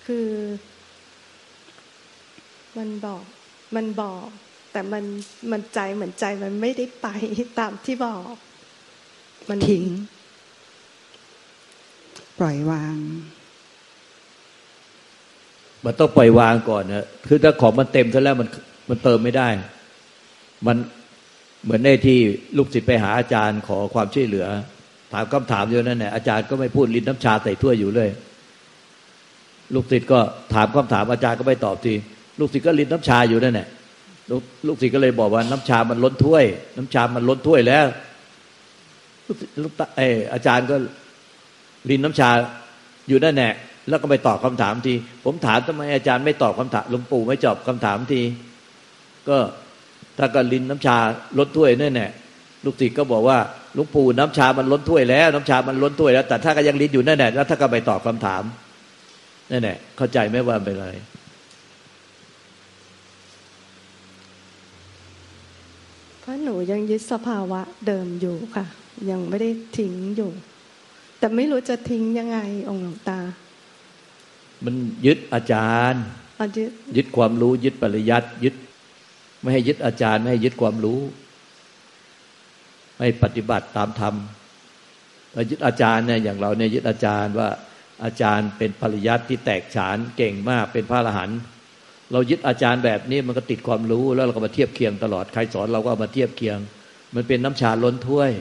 [0.06, 0.30] คือ
[2.78, 3.24] มันบอก
[3.76, 4.26] มันบอก
[4.72, 5.04] แต่มัน
[5.52, 7.08] มันใจเหมือนใจมันไม่ได้ไป
[7.60, 8.34] ตามที่บอก
[9.50, 9.86] มันทิ้ง
[12.40, 12.98] ปล่อยวาง
[15.86, 18.50] มันต้องปล่อยวางก่อนนะคือถ้าของมันเต็มซะแล้วมัน
[18.90, 19.50] มันเติมไม่ได้
[20.68, 20.78] มัน
[21.64, 22.20] เหมือนในที่
[22.58, 24.48] ลูกศิษย์ไปหาอาจารย์ขอความช่วยเหลือ
[25.14, 28.10] ถามคำถามอยู่นั่นแหละอาจารย์ก็ไม่พูดลิ้นน้ำชาใส่ถ้วยอยู่เลย
[29.74, 30.20] ลูกศิษย์ก็
[30.54, 31.94] ถามคำถามอาจารย์ก็ไม่ตอบที
[32.40, 33.68] ลูกศิษย์ก็ลินน้ำชาอยู่นั่นแหละ
[34.32, 36.46] ลูกลูกศิษย์ก็เลยบอกว่าน้ำชามันล้นถ้วย
[36.78, 37.86] น้ำชามันล้นถ้วยแล้ว
[39.28, 40.76] ลูกศิษย์ลูกตาเอออาจารย์ก็
[41.90, 42.30] ลินน้ำชา
[43.08, 43.54] อยู่นั่นแหละ
[43.90, 44.94] แล้วก็ไปตอบคำถามที
[45.26, 48.22] ผมถามทำไมอาจารย์ไม่ตอบคำถามหลวงปู่ไม่จอบคำถามที
[49.30, 49.38] ก็
[50.18, 50.98] ถ้าก็ลินน้ำชา
[51.38, 52.12] ล้นถ้วยนั่นแหละ
[52.66, 53.38] ลูกศิษย์ก็บอกว่า
[53.74, 58.44] หลวงปู่น้ำชามันล้นถ้วยแล้ว น้ำชามันล้นถ้วยแล้ว แต่ถ้าก็ยังลิ้นอยู่นั่นแหละแล้วถ้าก็ไปตอบคำถาม
[59.52, 60.88] นั่นแหละเข้าใจไหมว่าเป็นอะไร
[66.17, 68.66] เพ ราะหนูยังยึดสภาวะเดิมอยู่ค่ะ
[69.10, 70.32] ยังไม่ได้ทิ้งอยู่
[71.20, 72.38] แต่ไม่รู้จะทิ้งยังไง
[72.70, 73.20] องค์หลวงตา
[74.66, 76.04] มันยึดอาจารย์
[76.38, 78.56] เอายึดยึดความรู้ยึดปริยัติยึด
[79.42, 81.00] ไม่ให้ยึดอาจารย์ ไม่ให้ยึดความรู้
[82.98, 84.16] ไม่ปฏิบัติตามธรรม
[85.34, 87.50] เรายึดอาจารย์เนี่ยอย่างเราเนี่ยยึดอาจารย์ว่า
[88.04, 91.40] อาจารย์เป็นปริยัติที่แตกฉานเก่งมากเป็นพระอรหันต์
[92.12, 96.58] เรายึดอาจารย์แบบนี้มันก็ติดความรู้แล้วเราก็มาเทียบเคียงตลอดใครสอนเราก็เอามาเทียบเคียง
[97.16, 98.32] มันเป็นน้ำชาล้นถ้วย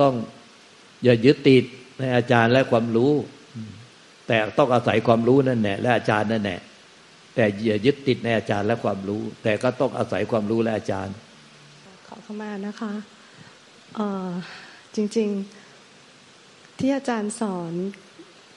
[0.00, 0.12] ต้อง
[1.04, 1.64] อย่ายึดติด
[1.98, 3.12] ในอาจารย์และความรู้
[4.28, 6.60] แต่ต้องอาศัยความรู้นั่นแหละและอาจารย์นั่นแหละ
[7.34, 11.14] แต่อย่ายึดติดในอาจารย์และความรู้ แต่ก็ต้องอาศัยความรู้และอาจารย์
[12.06, 12.92] ขอเข้ามานะคะ
[14.96, 15.28] จริง
[16.04, 17.74] ๆ ที่อาจารย์สอน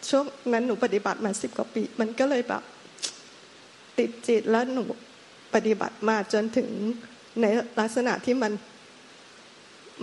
[0.10, 2.64] ช่วงนั้นหนูปฏิบัติมาสิบกว่าปี มันก็เลยแบบ
[3.98, 4.84] ติดจิตแล้วหนู
[5.54, 6.70] ปฏิบัติมาจนถึง
[7.42, 7.46] ใน
[7.80, 8.52] ลักษณะที่มัน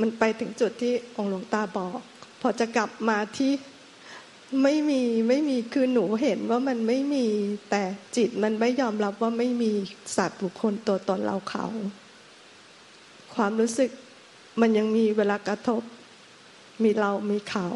[0.00, 2.00] มันไปถึงจุดที่องค์หลวงตาบอก
[2.40, 3.52] พอจะกลับมาที่
[4.62, 7.26] ไม่มีไม่มีคือหนูเห็นว่ามันไม่มี
[7.70, 7.82] แต่
[8.16, 9.72] จิตมันไม่ยอมรับว่าไม่มี
[10.16, 11.66] สัตว์บุคคลตัวตนเราเขา
[13.34, 13.90] ความรู้สึก
[14.60, 15.82] มันยังมีเวลากระทบ
[16.82, 17.68] มีเรามีเขา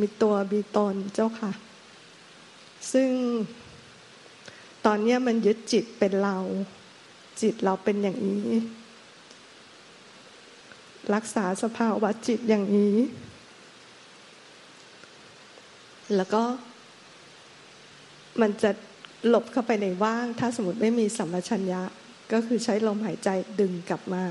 [0.00, 1.52] มีตัวมีตนเจ้าค่ะ
[2.92, 3.10] ซึ่ง
[4.86, 6.38] ตอนนี้มันยึดจิตเป็นเรา
[7.40, 8.48] จิตเราเป็นอย่างนี้
[11.14, 12.96] รักษาสภาวะจิตอย่างนี้
[16.16, 16.42] แล้วก็
[18.40, 18.70] มันจะ
[19.28, 21.82] หลบเข้าไปในว่าง ถ้าสมมติไม่มีสัมปชัญญะ
[22.32, 23.28] ก็คือใช้ลมหายใจ
[23.60, 24.24] ดึงกลับมา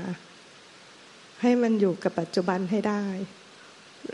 [1.42, 3.04] ให้มันอยู่กับปัจจุบันให้ได้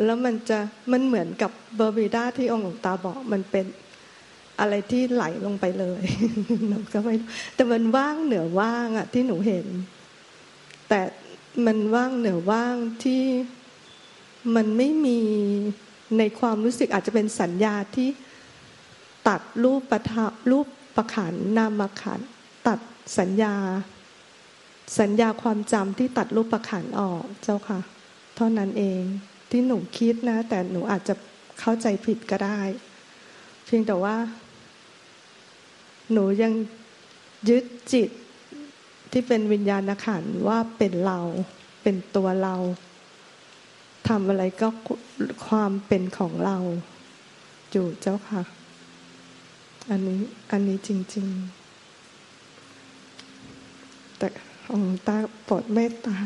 [0.04, 0.58] แล้วมันจะ
[0.92, 3.66] มันเหมือนกับเบอร์บิด้าที่องค์หลวงตาบอกมันเป็น
[4.60, 6.02] อะไรที่ไหลลงไปเลย
[6.68, 9.66] หนูก็ไม่รู้แต่มันว่างเหนือว่างอะที่หนูเห็น
[10.88, 11.00] แต่
[11.66, 13.22] มันว่างเหนือว่างที่
[14.56, 15.20] มันไม่มี
[16.18, 18.08] ในความรู้สึกอาจจะเป็นสัญญาที่
[19.28, 22.20] ตัดรูปประทับรูปประขันนามขัน
[22.66, 22.78] ตัด
[23.18, 23.54] สัญญา
[25.00, 27.80] สัญญาความจำที่ตัดรูปประขันออกเจ้าค่ะ
[28.36, 29.02] เท่านั้นเอง
[29.50, 31.14] ที่หนูคิดนะ แต่หนูอาจจะ
[31.60, 32.60] เข้าใจผิดก็ได้
[33.64, 34.16] เพียงแต่ว่า
[36.12, 36.52] หนูยัง
[37.48, 38.10] ยึดจิต
[39.12, 41.20] ที่เป็นวิญญาณขันว่าเป็นเรา
[41.82, 42.54] เป็นตัวเรา
[44.08, 44.68] ทำอะไรก็
[45.46, 46.56] ความเป็นของเรา
[47.72, 48.42] อยู่เจ้าค่ะ
[49.90, 51.26] อันนี้อันนี้จริง
[52.12, 54.28] ๆ แต่
[54.72, 56.16] องตาโปรดเมตตา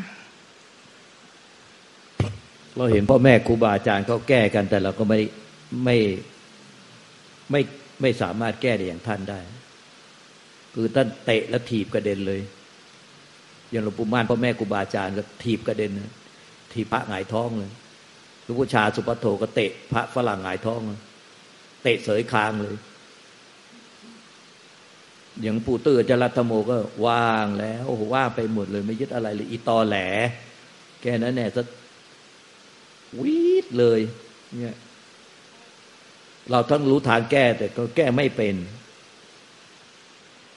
[2.77, 5.21] เราเห็นพ่อแม่ครูบาอาจารย์เขาแก้กัน แต่เราก็ไม่
[5.85, 5.97] ไม่
[7.51, 7.61] ไม่
[8.01, 9.41] ไม่สามารถแก้ได้อย่างท่านได้
[10.75, 12.41] คือท่านเตะแล้วถีบกระเด็นเลย
[13.71, 16.13] อย่างหลวงปู่ม่านพ่อแม่ครูบาอาจารย์ก็ถีบกระเด็นนะ
[16.73, 17.73] ถีบพระหงายท้องเลย
[18.45, 21.01] หลวงปู่ชาสุปโทก็เตะพระฝรั่งหงายท้องเลย
[21.83, 22.77] เตะเสยคางเลย
[25.43, 29.97] อย่างปู่ตื้อจรัตโมก็ว่างแล้วโอ้โหว่างไปหมดเลย ไม่ยึดอะไรเลยอีตอแหล
[31.01, 31.47] แค่นั้นแน่
[33.20, 34.00] วีดเลย
[34.61, 34.77] เนี่ย
[36.50, 38.55] เราทั้งรู้ทางแก้ แต่ก็แก้ไม่เป็น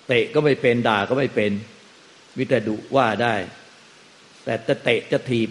[0.07, 1.51] เตะก็ไม่เป็นด่าก็ไม่เป็น
[2.37, 3.35] วิตดุว่าได้
[4.43, 5.49] แต่จะเตะจะถีบ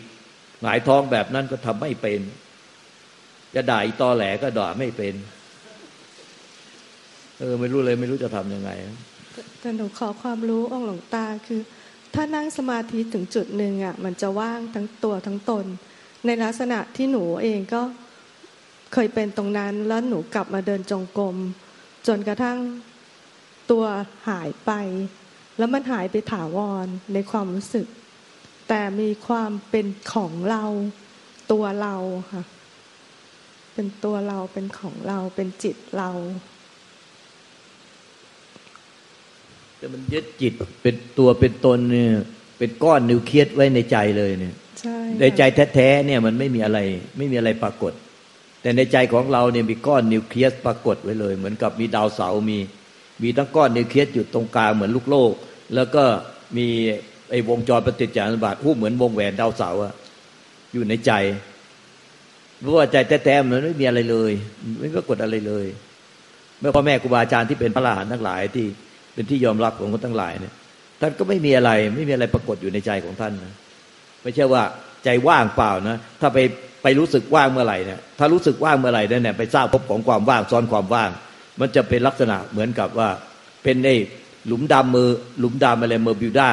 [0.62, 2.20] หงายท้องแบบนั้นก็ทำไม่เป็น
[3.54, 5.14] จะด่าอีตอแหลก็ด่าไม่เป็น
[7.38, 8.70] เออ ไม่รู้เลย ไม่รู้จะทำยังไง
[9.60, 11.60] แต่หนูขอความรู้องหลวงตาคือ
[12.14, 15.66] ถ้านั่งสมาธิถึงจุดหนึ่งอะ มันจะว่างทั้งตัวทั้งตน
[16.26, 17.82] ในลักษณะที่หนูเองก็
[18.92, 21.36] เคยเป็นตรงนั้น แล้วหนูกลับมาเดินจงกรม
[22.06, 22.58] จนกระทั่ง
[23.70, 23.84] ตัว
[24.28, 24.72] หายไป
[25.58, 27.86] แล้วมันหายไปถาวรในความรู้สึก
[28.68, 30.64] แต่มีความเป็นของเรา
[31.52, 31.96] ตัวเรา
[32.32, 32.44] ค่ะ
[33.74, 36.10] เป็นตัวเราเป็นของเราเป็นจิตเรา
[39.78, 42.14] แต่มันยึดจิตเป็นตัวเป็นตนเนี่ย
[42.58, 44.54] เป็นก้อนนิวเคลียสไว้ในใจเลยเนี่ย
[45.20, 45.42] ในใจ
[45.74, 46.78] แท้ๆเนี่ยมันไม่มีอะไร
[47.18, 47.92] ไม่มีอะไรปรากฏ
[48.62, 52.58] แต่ในใจของเราเนี่ยมีก้อนนิวเคลียสปรากฏไว้เลย เหมือนกับมีดาวเสาร์มี
[53.22, 55.32] มีทั้งก้อนนิวเคลียสอยู่ตรงกลางเหมือนลูกโลก
[55.74, 56.04] แล้วก็
[56.56, 56.66] มี
[57.30, 59.94] ไอ้วงจรปฏิจจานุบาทผู้เหมือนวงแหวนดาวเสาร์อะ
[60.72, 61.12] อยู่ในใจ
[62.60, 64.32] เพราะว่าใจแท้ๆมันไม่มีอะไรเลย
[64.80, 65.66] ไม่ปรากฏอะไรเลย
[66.60, 68.66] เมื่อพ่อแม่ครูบาอาจารย์ที่เป็นพระอรหันต์ทั้งหลายที่
[69.14, 70.54] เป็นที่ยอมรับของคนทั้งหลายเนี่ย
[71.00, 73.54] ท่านก็ไม่มีอะไร ไม่มีอะไรปรากฏอยู่ในใจของท่านนะ
[74.26, 74.64] ไม่ใช่ว่า
[75.04, 76.38] ใจว่างเปล่านะถ้าไป
[76.82, 81.10] ไปรู้สึกว่างเมื่อไหร่เนี่ยถ้ารู้สึกว่างเมื่อไหร่เนี่ยไปสร้างภพของความว่างซ้อนความว่าง
[81.60, 83.08] มันจะเป็นลักษณะเหมือนกับว่า
[83.62, 83.96] เป็นไอ้
[84.46, 85.08] หลุมดำมือ
[85.40, 86.50] หลุมดำอะไรเมอร์บิวดา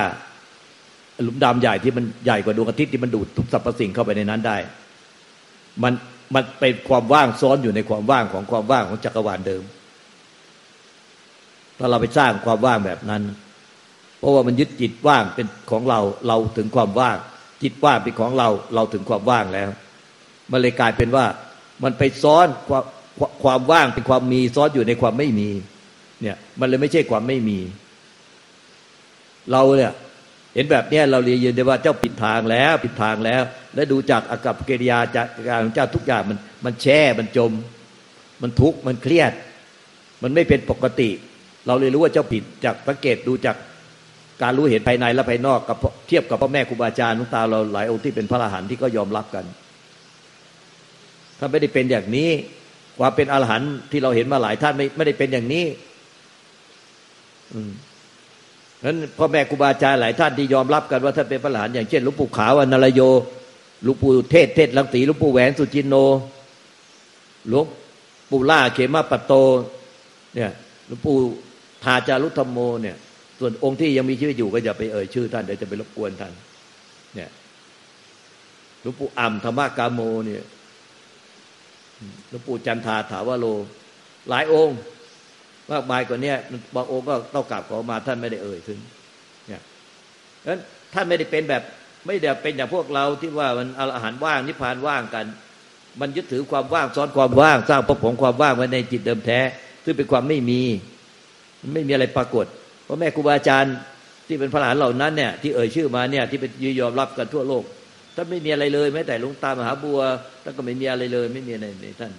[1.24, 4.58] หลุมดำใหญ่ที่มันใหญ่กว่าดวงอาทิตย์ที่มันดูดทุกสรรพสิ่งเข้าไปในนั้นได้
[5.84, 5.94] มัน
[6.36, 9.64] มันเป็นความว่างซ้อนอยู่ในความว่างของความว่างของจักรวาลเดิม
[11.80, 13.22] ถ้าเราไปสร้างความว่างแบบนั้น
[14.20, 17.18] เพราะว่ามันยึดจิตว่างเป็นของเราเราถึงความว่าง
[17.64, 19.70] จิตว่างเป็นของเราเราถึงความว่างแล้ว
[20.52, 21.26] มันเลยกลายเป็นว่า
[21.84, 22.84] มันไปซ้อนความ
[23.44, 25.50] ความว่างเป็นความมีซ้อนอยู่ในความไม่มี
[26.22, 27.60] เนี่ยมันเลยไม่ใช่ความไม่มี
[29.52, 29.94] เราเนี่ย
[30.56, 33.42] เห็นแบบนี้เราเรียนยืนได้ว่าเจ้าผิดทางแล้วผิดทางแล้ว
[33.76, 37.52] และดูจากอากับกิริยาจากการของเจ้าทุกอย่างมัน มันแช่มันจม
[38.42, 39.32] มันทุกข์มันเครียด
[40.24, 41.10] มันไม่เป็นปกติ
[41.68, 43.56] เราเลยรู้ว่าเจ้าผิดจากสังเกตดูจาก
[44.42, 49.46] การรู้เห็นภายในและภายนอกกับเทียบกับพ่อแม่ครูบาอาจารย์นุตาเราหลายองค์ที่เป็นพระอรหันต์ที่ก็ยอมรับกัน
[51.40, 52.30] ถ้าไม่ได้เป็นอย่างนี้
[53.00, 55.66] ความเป็นอรหันต์ที่เราเห็นมาหลายท่านไม่ไม่ได้เป็นอย่างนี้
[57.54, 57.72] อืม
[58.86, 63.02] นั้นพ่อแม่ครูบาอาจารย์หลายท่านที่ยอมรับกันว่าท่านเป็นพระอรหันต์อย่างเช่นหลวงปู่ขาวอนารโย
[63.84, 65.96] หลวงปู่เทศเทศลังตีหลวงปู่แหวนสุจินโน
[67.48, 67.66] หลวง
[68.30, 69.34] ปู่ล่าเขมาปัตโต
[70.36, 70.52] เนี่ย
[70.88, 71.16] หลวงปู่
[71.84, 72.96] ทาจารุธรรมโมเนี่ย
[73.46, 76.34] ส่วนองค์ที่ยังมีชีวิตอยู่ก็อย่าไปเอ่ยชื่อท่านเดี๋ยวจะไปรบกวนท่าน
[77.16, 77.30] เนี่ย
[78.82, 80.44] หลวงปู่อ่ำธรรมกาโมเนี่ย
[82.30, 83.46] หลวงปู่จันทาถาวโล
[84.30, 84.78] หลายองค์
[85.72, 86.34] มากมายกว่านี้
[86.76, 88.80] บางองค์ก็ต้องกราบขอมาท่านไม่ได้เอ่ยถึง
[89.48, 89.62] เนี่ย
[90.48, 90.60] นั้น
[90.94, 91.64] ท่านไม่ได้เป็นแบบ
[92.06, 95.26] ไม่ได้เป็นอย่างพวกเราที่ว่ามันอาหารว่างนิพพานว่างกัน
[96.00, 99.40] มันยึดถือความว่างซ้อนความว่าง สร้างภพของความว่างไว้ในจิตเดิมแท้
[99.84, 100.62] ซึ่งเป็นความไม่มี
[101.74, 102.46] ไม่มีอะไรปรากฏ
[102.88, 103.76] พราะแม่ครูบาอาจารย์
[104.28, 107.64] ที่เป็นพระอรหันเหล่านั้นเนี่ยที่เอ่ยชื่อมาเนี่ยที่เป็นยอมรับกันทั่วโลก
[108.16, 110.00] ท่านไม่มีอะไรเลยแม้แต่หลวงตามหาบัว
[110.44, 112.12] ท่านก็ไม่มีอะไรเลย ไม่มีอะไรในท่าน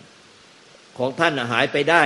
[0.98, 2.03] ของท่านหายไปได้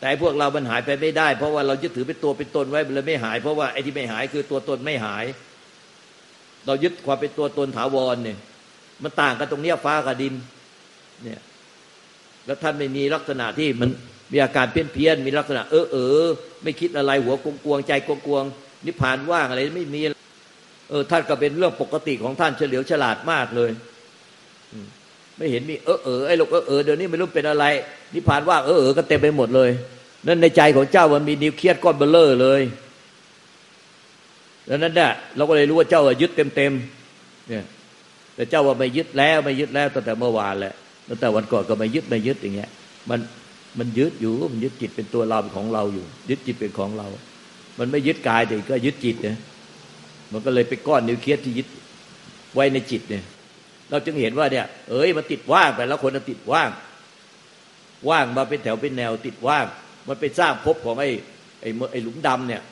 [0.00, 5.24] แต่พวกเรามันหายไปไม่ได้ เพราะว่าเรายึดถือเป็นตัวเป็นตนไว้เลยไม่หาย เพราะว่าไอ้ที่ไม่หายคือตัวตนไม่หาย
[6.66, 8.38] เรายึดความเป็นตัวตนถาวรเนี่ย
[9.02, 10.34] มันต่างกันตรงเนี้ยฟ้ากับดิน
[11.24, 11.40] เนี่ย
[12.46, 13.90] แล้วท่านไม่มีลักษณะที่มัน
[14.32, 16.26] มีอาการเพี้ยนเพียนมีลักษณะเออเออ
[16.62, 18.44] ไม่คิดอะไรหัวกงกวงใจกงกวง
[18.86, 20.00] นิพพานว่างอะไรไม่มี
[20.90, 23.70] เออท่านก็เป็นเรื่องปกติของท่านเฉลียวฉลาดมากเลย
[25.36, 27.64] ไม่เห็นมีเออเออไอ้ลูกเออเออเดี๋ยวนี้ไม่รู้เป็นอะไร
[28.14, 29.70] นิพพานว่างเออเออก็เต็มไปหมดเลย
[30.26, 32.62] นั่นในใจของเจ้ามันมีนิวเคลียสก้อนเบ้อเร่อเลย
[34.66, 36.72] แล้วนั้นเนี่ยเราก็เลยรู้ว่าเจ้ายึดเต็มเต็ม
[37.48, 37.64] เนี่ย
[38.34, 40.74] แต่เจ้าว่าไม่ยึดแล้วไม่ยึดแล้วตั้งแต่เมื่อวานแหละ
[41.08, 42.70] ตั้งแต่วันก่อนก็ไม่ยึดไม่ยึดอย่างเงี้ย
[43.10, 43.18] มัน
[43.78, 47.06] มันยึดอยู่มันยึดจิตเป็นตัวเราเป็นของเราอยู่ ยึดจิตเป็นของเรา
[47.78, 49.36] มันไม่ยึดกายแต่ก็ยึดจิตเนี่ย
[50.32, 51.66] มันก็เลยเป็นก้อนนิวเคลียสที่ยึด
[52.54, 53.24] ไว้ในจิตเนี่ย
[53.90, 56.70] เราจึงเห็นว่าเนี่ย เอ้ยมันติดว่างไปแล้วคนติดว่าง
[58.08, 59.66] ว่างมาเป็นแถวเป็นแนวติดว่าง
[60.08, 61.10] มันไปสร้างภพของไอ้
[61.60, 62.62] ไอ้ไอ้หลุมดำเนี่ย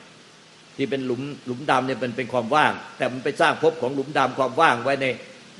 [0.77, 5.05] ที่เป็นหลุมหลุมดำเนี่ยมันเป็นความว่าง แต่มันไปสร้างภพของหลุมดำความว่างไว้ใน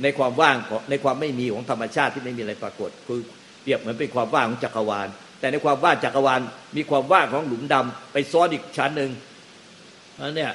[0.03, 0.55] ในความว่าง
[0.89, 3.19] ในความไม่มีของธรรมชาติที่ไม่มีอะไรปรากฏ คือ
[3.61, 5.07] เปรียบเหมือนเป็นความว่างของจักรวาล
[5.45, 6.41] แต่ในความว่างจักรวาล
[6.75, 9.11] มีความว่างของหลุมดำไปซ้อนอีกชั้นหนึ่ง
[10.19, 10.51] อันเนี้ย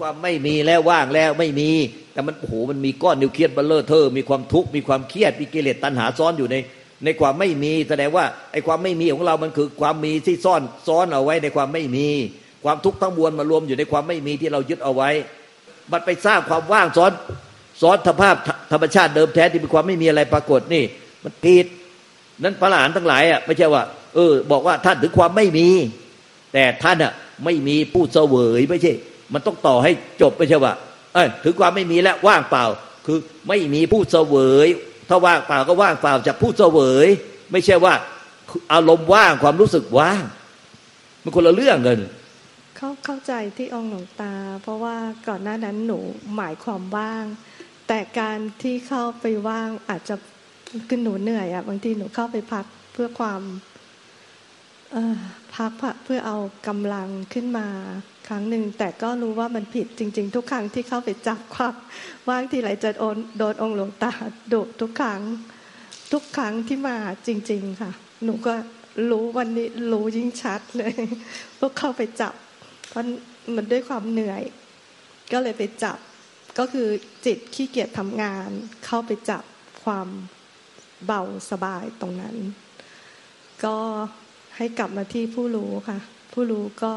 [0.00, 1.70] ความไม่มีแล้วว่างแล้วไม่มี
[2.12, 6.56] แต่มันโอ้โหมันมีก้อนนิวเคลียสเบลเลอร์เธอมีความทุกข์มีความเครียดมีกิเลสตัณหาซ้อนอยู่ใน
[7.04, 12.08] ในความไม่มีแสดงว่าไอ้ความไม่มีของเรามันคือความมีที่ซ่อนซ้อนเอาไว้ในความไม่มี
[12.64, 15.10] ความทุกข์ทั้งมวลมารวมอยู่ในความไม่มีที่เรายึดเอาไว้
[15.92, 17.12] มันไปสร้างความว่างซ้อน
[17.82, 18.34] ซ้อนสภาพ
[18.72, 20.84] ธรรมชาติเดิมแท้ที่เป็นความไม่มีอะไรปรากฏนี่
[21.24, 21.66] มันผิด
[22.42, 23.82] นั้นพระหลานทั้งหลายอะไม่ใช่ว่า
[24.14, 25.68] เออ บอกว่าท่านถึงความไม่มี
[26.52, 27.12] แต่ท่านอะ
[27.44, 28.92] ไม่มีผู้เสวยไม่ใช่
[29.32, 30.72] มันต้องต่อให้จบไม่ใช่ว่า
[31.14, 32.64] เออถึงความไม่มีแล้วว่างเปล่า
[33.06, 34.68] คือไม่มีผู้เสวย
[35.08, 37.06] ถ้าว่างเปล่าก็ว่างเปล่าจากผู้เสวย
[37.52, 37.94] ไม่ใช่ว่า
[38.72, 40.22] อารมณ์ว่างความรู้สึกว่าง
[41.22, 41.98] มันคนละเรื่องกัน
[42.76, 44.96] เข้าเข้าใจที่องค์หลวงตา เพราะว่า
[45.28, 45.98] ก่อนหน้านั้นหนู
[46.36, 47.24] หมายความว่าง
[47.88, 50.14] แต่การที่เข้าไปว่างอาจจะ
[50.88, 53.40] คือหนูเหนื่อยอะบางทีหนูเข้าไปพักเพื่อความ
[55.54, 55.72] พัก
[56.04, 56.36] เพื่อเอา
[56.68, 57.68] กำลังขึ้นมา
[58.28, 61.74] ครั้งหนึ่งแต่ก็รู้ว่ามันผิดจริง ๆ ทุกครั้งที่เข้าไปจับความ
[62.28, 64.12] ว่างทีไรจะโดนโดนองค์หลวงตา
[64.52, 65.22] ดุทุกครั้ง
[66.12, 67.92] ทุกครั้งที่มาจริง ๆ ค่ะ
[68.24, 68.54] หนูก็
[69.10, 70.92] รู้วันนี้รู้ยิ่งชัดเลย
[71.58, 72.34] พวกเข้าไปจับ
[72.88, 73.04] เพราะ
[73.54, 74.42] มันด้วยความเหนื่อย
[75.32, 75.98] ก็เลยไปจับ
[76.58, 76.88] ก็คือ
[77.26, 78.48] จิตขี้เกียจทำงาน
[78.86, 79.44] เข้าไปจับ
[79.84, 80.08] ความ
[81.06, 82.36] เบาสบายตรงนั้น
[83.64, 83.76] ก็
[84.56, 85.98] ให้กลับมาที่ผู้รู้ค่ะ
[86.32, 86.92] ผู้รู้ก็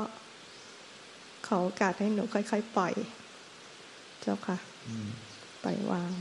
[1.48, 2.94] ขอโอกาสให้หนูค่อย ๆ ปล่อย
[4.22, 4.58] เจ้าค่ะ
[5.64, 6.12] ปล่อยวาง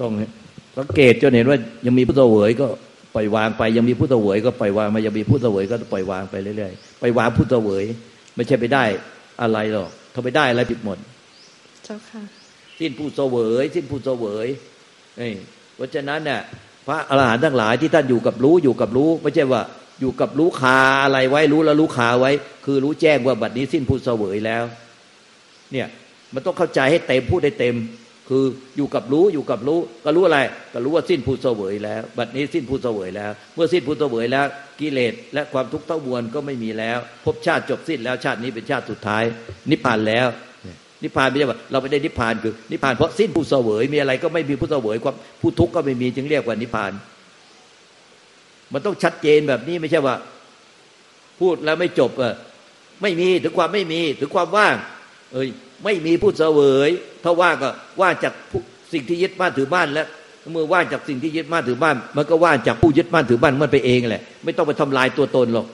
[0.00, 0.12] ต้อง
[0.78, 2.66] สังเกตจนเห็นว่ายังมีผู้เสวยก็
[3.14, 7.84] ปล่อยวางไป ยังมีผู้เสวยก็ปล่อยวางมายังมีผู้เสวยก็ปล่อยวางไปเรื่อยๆปล่อยวางผู้เสวย
[8.36, 8.84] ไม่ใช่ไปได้
[9.42, 10.98] อะไรหรอกถ้าไปได้อะไรผิดหมด
[11.84, 12.22] เจ้าค่ะ
[12.78, 14.46] สิ้นผู้เสวยสิ้นผู้เสวย
[15.20, 15.32] นี่
[15.76, 16.40] เพราะฉะนั้นเนี่ย
[16.86, 19.62] พระอรหันต์ทั้งหลายที่ท่านอยู่กับรู้อยู่กับรู้ ไม่ใช่ว่า
[20.00, 22.30] อยู่กับรู้คาอะไรไว้รู้แล้วรู้คาไว้
[22.64, 24.64] คือรู้แจ้งว่าบัดนี้สิ้นผู้เสวยแล้ว
[25.72, 25.86] เนี่ย
[26.34, 27.76] มันต้องเข้าใจให้เต็มพูดได้เต็ม
[28.28, 28.44] คือ
[28.76, 30.38] อยู่กับรู้อยู่กับรู้ ก็รู้อะไร
[30.72, 34.46] ก็รู้ว่าสิ้นผู้เสวยแล้ว บัดนี้สิ้นผู้เสวยแล้ว เมื่อสิ้นผู้เสวยแล้ว
[34.80, 39.24] กิเลสและความทุกข์ทั้งมวลก็ไม่มีแล้วภพชาติจบสิ้นแล้วชาตินี้เป็นชาติสุดท้าย
[39.70, 40.26] นิพพานแล้ว
[41.02, 46.92] นิพพานไม่ใช่ว่าเราไม่ได้นิพพานคือนิพพานเพราะสิ้นผู้เสวยมีอะไรก็ไม่มีผู้เสวยความผู้ทุกข์ก็ไม่มีจึงเรียกว่านิพพาน
[48.72, 50.16] มันต้องชัดเจนแบบนี้ไม่ใช่ว่า
[51.40, 52.34] พูดแล้วไม่จบเออ
[53.02, 54.74] ไม่มีถึงความไม่มีถึงความว่าง
[55.32, 55.48] เอ้ย
[55.84, 56.90] ไม่มีผู้เสวย
[57.24, 58.32] ถ้าว่างก็ว่างจาก
[58.92, 60.06] สิ่งที่ยึดมั่นถือบ้านแล้ว
[60.52, 65.66] เมื่อว่างจากสิ่งที่ยึดมั่นถือบ้านมันก็ว่างจากผู้ยึดมั่นถือบ้านมันไปเองแหละ ไม่ต้องไปทำลายตัวตนหรอก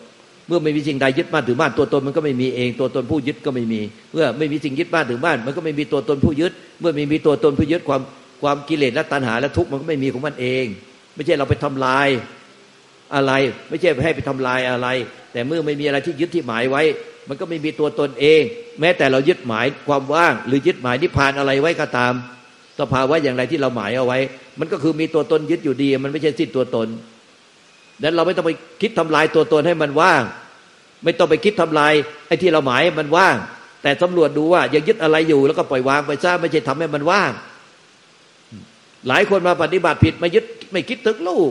[0.48, 3.80] เมื่อไม่มีสิ่งใดยึดมั่นถือบ้านตัวตนมันก็ไม่มีเอง ตัวตนผู้ยึดก็ไม่มี
[4.12, 8.02] เมื่อไม่มีสิ่งยึดบ้านถือบ้านมันก็ไม่มีตัวตนผู้ยึด เมื่อไม่มีตัวตนผู้ยึดความ
[8.42, 10.64] ความกิเลสและตัณหาและทุกข์มันก็ไม่มีของมันเอง
[11.14, 12.08] ไม่ใช่เราไปทำลาย
[13.14, 13.32] อะไร
[13.68, 14.88] ไม่ใช่ให้ไปทำลายอะไร
[15.32, 16.82] แต่เมื่อไม่มีอะไรที่ยึดที่หมายไว้
[17.28, 18.42] มันก็ไม่มีตัวตนเอง
[18.80, 22.12] แม้แต่เรายึดหมายความว่าง หรือยึดหมายนิพพานอะไรไว้ก็ตาม
[22.80, 24.18] สภาวะอย่างไรที่เราหมายเอาไว้
[24.60, 26.88] มันก็คือมีตัวตนยึดอยู่ดี มันไม่ใช่สิ้นตัวตน
[27.98, 30.22] ดังนั้นเราไม่ต้องไปคิดทำลายตัวตนให้มันว่าง
[31.04, 31.92] ไม่ต้องไปคิดทำลาย
[32.26, 33.36] ไอ้ที่เราหมายมันว่าง
[33.82, 37.32] แต่สำรวจดูว่ายังยึดอะไรอยู่แล้วก็ปล่อยวางไปซะไม่ใช่ทำให้มันว่าง
[39.08, 41.38] หลายคนมาปฏิบัติผิดไม่ยึดไม่คิดถึงลู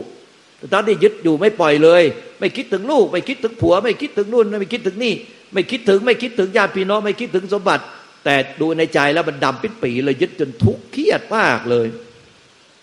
[0.72, 2.02] ตอนที่ยึดอยู่ไม่ปล่อยเลย
[2.40, 5.14] ไม่คิดถึงลูก ไม่คิดถึงผัว ไม่คิดถึงนู่นไม่คิดถึงนี่
[5.54, 7.84] ไม่คิดถึงไม่คิดถึงญาติพี่น้องไม่คิดถึงสมบัติ
[8.24, 11.86] แต่ดูในใจแล้วมันดำปิดปีเลยยึดจนทุกข์เครียดมากเลย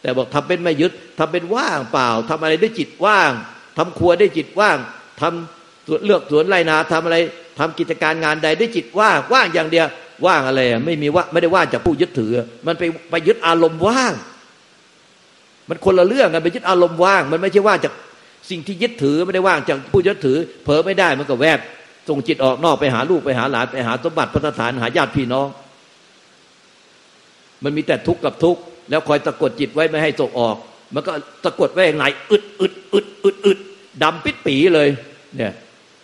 [0.01, 3.31] แต่บอกทำเป็นไม่ยึดทำเป็นว่างเปล่าทำอะไรด้วยจิตว่าง
[3.77, 4.77] ทำครัวได้จิตว่าง
[5.21, 7.17] ทำเลือกสวนไรนาทำอะไร
[7.59, 9.87] ทำกิจการงานใดด้วยจิตว่างว่างอย่างเดียว
[10.25, 12.31] ว่างอะไรไม่มีว่าไม่ได้ว่างจากผู้ยึดถือ
[12.67, 14.13] มันไปไปยึดอารมณ์ว่าง
[15.71, 17.93] มันคนละเรื่องกันไปยึดอารมณ์ว่าง มันไม่ใช่ว่าจาก
[18.49, 21.59] สิ่งที่ยึดถือไม่ได้ว่างจากผู้ยึดถือ เผลอไม่ได้มันก็แวบ
[22.09, 25.47] ส่งจิตออกนอกไปหาลูกไปหาหลานไปหาสมบัติพัฒฐานหาญาติพี่น้อง
[27.63, 30.55] มันมีแต่ทุกข์กับทุกข์แล้วคอยตะกดจิตไว้ไม่ให้ส่งออก
[30.95, 31.11] มันก็
[31.43, 33.59] ตะกดไว้อย่างไรอึดอึดอึดอึดอึด
[34.03, 34.87] ดำปิดปีเลย
[35.37, 35.53] เนี่ย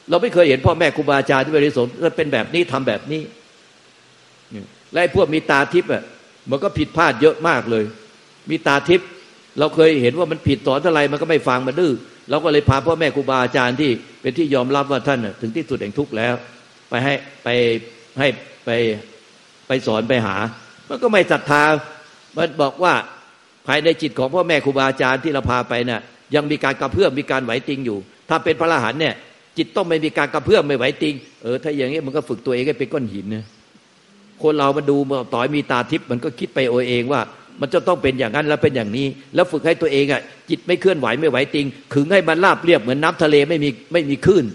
[0.09, 3.21] เราไม่เคยเห็นพ่อแม่ครูบาอาจารย์ที่บริสุทธิ์เป็นแบบนี้ทำแบบนี้
[4.91, 6.03] และไอ้พวกมีตาทิพย์อะ
[6.49, 7.85] มันก็ผิดพลาดเยอะมากเลย
[8.49, 9.07] มีตาทิพย์
[9.59, 11.93] เราเคยเห็นว่ามันผิดสอนเท่าไรมันก็ไม่ฟังมันดื้อ
[12.29, 13.91] เราก็เลยพาพ่อแม่ครูบาอาจารย์ที่
[14.21, 16.33] เป็นที่ยอมรับว่าท่านถึงที่สุดแห่งทุกข์แล้ว
[16.89, 17.47] ไปให้ไป
[18.19, 18.27] ให้
[18.65, 18.69] ไป
[19.67, 20.35] ไปสอนไปหา
[20.89, 21.63] มันก็ไม่ศรัทธา
[22.37, 22.93] มันบอกว่า
[23.67, 26.01] ภายในจิตของพ่อแม่ครูบาอาจารย์ที่เราพาไปเนะ่ย
[26.35, 27.97] ยังมีการกระเพื่อมมีการไหวติงอยู่
[28.29, 29.15] ถ้าเป็นพระอรหันเนี่ย
[29.57, 33.45] จิตต้องไม่มีการกระเพื่อมไม่ไหวติงเออถ้าอย่างนี้มันก็ฝึกตัวเองให้เป็นก้อนหินนะ
[34.43, 34.97] คนเรามาดู
[35.33, 37.21] ต่อยมีตาทิพย์มันก็คิดไปโอเองว่า
[37.61, 44.45] มันจะต้องเป็นอย่างนั้นแล้วเป็นอย่างนี้ แล้วฝึกให้ตัวเองอะจิตไม่เคลื่อนไหวไม่ไหวติงขึงให้มันราบเรียบเหมือนน้าทะเลไม่มีไม่มีคลื่น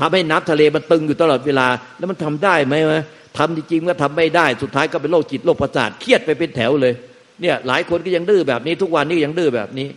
[0.00, 1.66] ทำให้น้ำทะเลมันตึงอยู่ตลอดเวลา
[1.98, 3.02] แล้วมันทำได้ไหมวะ
[3.38, 6.94] ทำจริงๆก็ทำไม่ได้สุดท้ายก็เป็นโรคจิตโรคประสาทเครียดไปเป็นแถวเลย
[7.40, 9.88] เนี่ยหลายคนก็ยังดื้อแบบนี้ทุกวันนี้ยังดื้อแบบนี้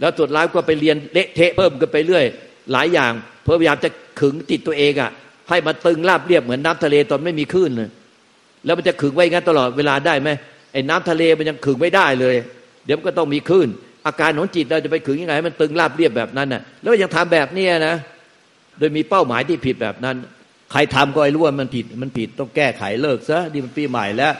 [0.00, 2.24] แล้วสุดท้ายก็ไปเรียนเละเทะเพิ่มกันไปเรื่อย
[2.72, 3.12] หลายอย่าง
[3.42, 3.88] เพื่อพยายามจะ
[4.20, 5.10] ขึงติดตัวเองอะ
[5.48, 7.90] ให้มันตึงราบเรียบเหมือนน้ำทะเลตอนไม่มีคลื่นเลย
[8.64, 10.30] แล้วมันจะขึงไว้งั้นตลอดเวลาได้ไหม
[10.72, 12.36] ไอ้น้ำทะเลมันยังขึงไม่ได้เลย
[12.84, 13.68] เดี๋ยวมันก็ต้องมีคลื่น
[14.06, 17.94] อาการของจิตเราจะไปขึงยังไงให้มันตึงราบเรียบแบบนั้นน่ะแล้วยังทำแบบเนี้นะ
[18.78, 20.16] โดยมีเป้าหมายที่ผิดแบบนั้น
[20.72, 24.32] ใครทำก็ไอ้รู้ว่ามันผิดมันผิดต้องแก้ไขเลิกซะนี่มันปีใหม่แล้ว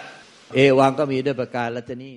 [0.55, 2.11] เอวังก็มีด้วยประการลัชนี